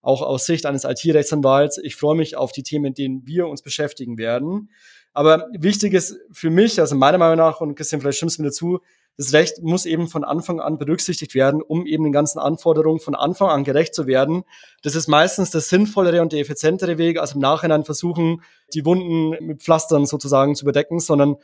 auch 0.00 0.20
aus 0.22 0.46
Sicht 0.46 0.66
eines 0.66 0.84
IT-Rechtsanwalts, 0.84 1.78
ich 1.78 1.94
freue 1.94 2.16
mich 2.16 2.36
auf 2.36 2.50
die 2.50 2.64
Themen, 2.64 2.82
mit 2.82 2.98
denen 2.98 3.24
wir 3.24 3.46
uns 3.46 3.62
beschäftigen 3.62 4.18
werden. 4.18 4.70
Aber 5.12 5.46
wichtig 5.56 5.92
ist 5.92 6.18
für 6.32 6.50
mich, 6.50 6.80
also 6.80 6.96
meiner 6.96 7.18
Meinung 7.18 7.36
nach, 7.36 7.60
und 7.60 7.76
Christian, 7.76 8.00
vielleicht 8.00 8.16
stimmst 8.16 8.38
du 8.38 8.42
mir 8.42 8.48
dazu, 8.48 8.80
das 9.16 9.32
Recht 9.32 9.62
muss 9.62 9.86
eben 9.86 10.08
von 10.08 10.24
Anfang 10.24 10.60
an 10.60 10.78
berücksichtigt 10.78 11.34
werden, 11.34 11.62
um 11.62 11.86
eben 11.86 12.04
den 12.04 12.12
ganzen 12.12 12.38
Anforderungen 12.38 13.00
von 13.00 13.14
Anfang 13.14 13.48
an 13.48 13.64
gerecht 13.64 13.94
zu 13.94 14.06
werden. 14.06 14.44
Das 14.82 14.94
ist 14.94 15.06
meistens 15.06 15.50
der 15.50 15.60
sinnvollere 15.60 16.22
und 16.22 16.32
der 16.32 16.40
effizientere 16.40 16.98
Weg, 16.98 17.18
als 17.18 17.34
im 17.34 17.40
Nachhinein 17.40 17.84
versuchen, 17.84 18.42
die 18.74 18.84
Wunden 18.84 19.30
mit 19.44 19.62
Pflastern 19.62 20.06
sozusagen 20.06 20.54
zu 20.54 20.64
überdecken, 20.64 20.98
sondern 20.98 21.36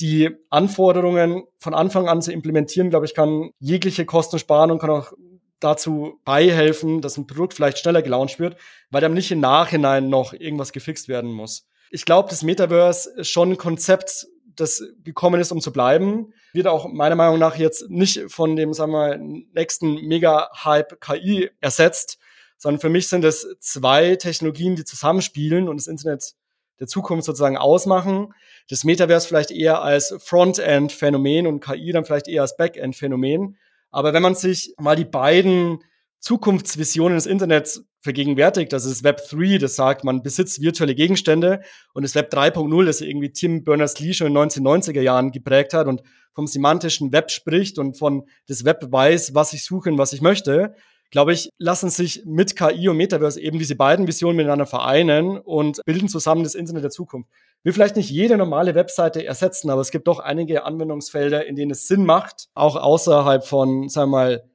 die 0.00 0.30
Anforderungen 0.50 1.44
von 1.58 1.74
Anfang 1.74 2.08
an 2.08 2.20
zu 2.20 2.32
implementieren, 2.32 2.90
glaube 2.90 3.06
ich, 3.06 3.14
kann 3.14 3.50
jegliche 3.58 4.04
Kosten 4.04 4.38
sparen 4.38 4.70
und 4.70 4.78
kann 4.78 4.90
auch 4.90 5.12
dazu 5.58 6.20
beihelfen, 6.24 7.00
dass 7.00 7.16
ein 7.16 7.26
Produkt 7.26 7.54
vielleicht 7.54 7.78
schneller 7.78 8.02
gelauncht 8.02 8.38
wird, 8.38 8.56
weil 8.90 9.00
dann 9.00 9.14
nicht 9.14 9.30
im 9.30 9.40
Nachhinein 9.40 10.10
noch 10.10 10.34
irgendwas 10.34 10.72
gefixt 10.72 11.08
werden 11.08 11.32
muss. 11.32 11.66
Ich 11.90 12.04
glaube, 12.04 12.28
das 12.28 12.42
Metaverse 12.42 13.10
ist 13.16 13.30
schon 13.30 13.52
ein 13.52 13.56
Konzept, 13.56 14.26
das 14.56 14.82
gekommen 15.04 15.40
ist, 15.40 15.52
um 15.52 15.60
zu 15.60 15.72
bleiben. 15.72 16.32
Wird 16.52 16.66
auch 16.66 16.88
meiner 16.88 17.14
Meinung 17.14 17.38
nach 17.38 17.56
jetzt 17.56 17.90
nicht 17.90 18.30
von 18.30 18.56
dem, 18.56 18.72
sagen 18.72 18.92
wir, 18.92 19.18
nächsten 19.18 19.94
Mega-Hype 20.06 21.00
KI 21.00 21.50
ersetzt, 21.60 22.18
sondern 22.56 22.80
für 22.80 22.88
mich 22.88 23.08
sind 23.08 23.24
es 23.24 23.46
zwei 23.60 24.16
Technologien, 24.16 24.76
die 24.76 24.84
zusammenspielen 24.84 25.68
und 25.68 25.78
das 25.78 25.86
Internet 25.86 26.34
der 26.80 26.86
Zukunft 26.86 27.24
sozusagen 27.24 27.56
ausmachen. 27.56 28.34
Das 28.68 28.84
Metaverse 28.84 29.28
vielleicht 29.28 29.50
eher 29.50 29.82
als 29.82 30.14
Frontend-Phänomen 30.18 31.46
und 31.46 31.60
KI 31.60 31.92
dann 31.92 32.04
vielleicht 32.04 32.28
eher 32.28 32.42
als 32.42 32.56
Backend-Phänomen. 32.56 33.56
Aber 33.90 34.12
wenn 34.12 34.22
man 34.22 34.34
sich 34.34 34.74
mal 34.78 34.96
die 34.96 35.04
beiden 35.04 35.82
Zukunftsvisionen 36.26 37.14
des 37.14 37.26
Internets 37.26 37.84
vergegenwärtigt. 38.00 38.72
Das 38.72 38.84
ist 38.84 39.04
Web 39.04 39.20
3, 39.30 39.58
das 39.58 39.76
sagt, 39.76 40.02
man 40.02 40.24
besitzt 40.24 40.60
virtuelle 40.60 40.96
Gegenstände 40.96 41.60
und 41.94 42.02
das 42.02 42.16
Web 42.16 42.34
3.0, 42.34 42.84
das 42.84 43.00
irgendwie 43.00 43.30
Tim 43.30 43.62
Berners-Lee 43.62 44.12
schon 44.12 44.26
in 44.26 44.34
den 44.34 44.50
1990er 44.50 45.02
Jahren 45.02 45.30
geprägt 45.30 45.72
hat 45.72 45.86
und 45.86 46.02
vom 46.34 46.48
semantischen 46.48 47.12
Web 47.12 47.30
spricht 47.30 47.78
und 47.78 47.96
von 47.96 48.24
das 48.48 48.64
Web 48.64 48.88
weiß, 48.90 49.36
was 49.36 49.52
ich 49.52 49.64
suche 49.64 49.88
und 49.88 49.98
was 49.98 50.12
ich 50.12 50.20
möchte, 50.20 50.74
glaube 51.12 51.32
ich, 51.32 51.50
lassen 51.58 51.90
sich 51.90 52.24
mit 52.26 52.56
KI 52.56 52.88
und 52.88 52.96
Metaverse 52.96 53.40
eben 53.40 53.60
diese 53.60 53.76
beiden 53.76 54.08
Visionen 54.08 54.36
miteinander 54.36 54.66
vereinen 54.66 55.38
und 55.38 55.80
bilden 55.86 56.08
zusammen 56.08 56.42
das 56.42 56.56
Internet 56.56 56.82
der 56.82 56.90
Zukunft. 56.90 57.30
Will 57.62 57.72
vielleicht 57.72 57.94
nicht 57.94 58.10
jede 58.10 58.36
normale 58.36 58.74
Webseite 58.74 59.24
ersetzen, 59.24 59.70
aber 59.70 59.80
es 59.80 59.92
gibt 59.92 60.08
doch 60.08 60.18
einige 60.18 60.64
Anwendungsfelder, 60.64 61.46
in 61.46 61.54
denen 61.54 61.70
es 61.70 61.86
Sinn 61.86 62.04
macht, 62.04 62.48
auch 62.54 62.74
außerhalb 62.74 63.44
von, 63.44 63.88
sagen 63.88 64.10
wir 64.10 64.16
mal, 64.16 64.50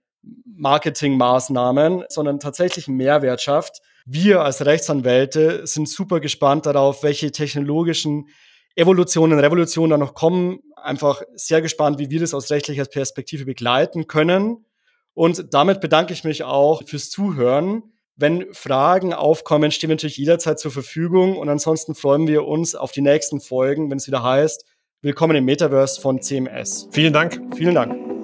Marketingmaßnahmen, 0.46 2.06
sondern 2.10 2.40
tatsächlich 2.40 2.88
Mehrwert 2.88 3.42
schafft. 3.42 3.82
Wir 4.06 4.42
als 4.42 4.66
Rechtsanwälte 4.66 5.66
sind 5.66 5.88
super 5.88 6.20
gespannt 6.20 6.66
darauf, 6.66 7.04
welche 7.04 7.32
technologischen 7.32 8.28
Evolutionen, 8.76 9.40
Revolutionen 9.40 9.92
da 9.92 9.98
noch 9.98 10.14
kommen. 10.14 10.60
Einfach 10.76 11.22
sehr 11.36 11.62
gespannt, 11.62 12.00
wie 12.00 12.10
wir 12.10 12.20
das 12.20 12.34
aus 12.34 12.50
rechtlicher 12.50 12.86
Perspektive 12.86 13.46
begleiten 13.46 14.08
können. 14.08 14.66
Und 15.14 15.54
damit 15.54 15.82
bedanke 15.82 16.14
ich 16.14 16.24
mich 16.24 16.44
auch 16.44 16.84
fürs 16.86 17.10
Zuhören. 17.10 17.84
Wenn 18.16 18.54
Fragen 18.54 19.14
aufkommen, 19.14 19.72
stehen 19.72 19.90
wir 19.90 19.96
natürlich 19.96 20.18
jederzeit 20.18 20.60
zur 20.60 20.72
Verfügung. 20.72 21.38
Und 21.38 21.50
ansonsten 21.50 21.96
freuen 21.96 22.28
wir 22.28 22.46
uns 22.46 22.76
auf 22.76 22.92
die 22.92 23.02
nächsten 23.02 23.42
Folgen, 23.42 23.90
wenn 23.90 23.98
es 23.98 24.08
wieder 24.08 24.24
heißt, 24.24 24.66
Willkommen 25.04 25.36
im 25.36 25.46
Metaverse 25.46 26.00
von 26.00 26.22
CMS. 26.22 26.88
Vielen 26.92 27.12
Dank. 27.12 27.42
Vielen 27.56 27.74
Dank. 27.74 28.21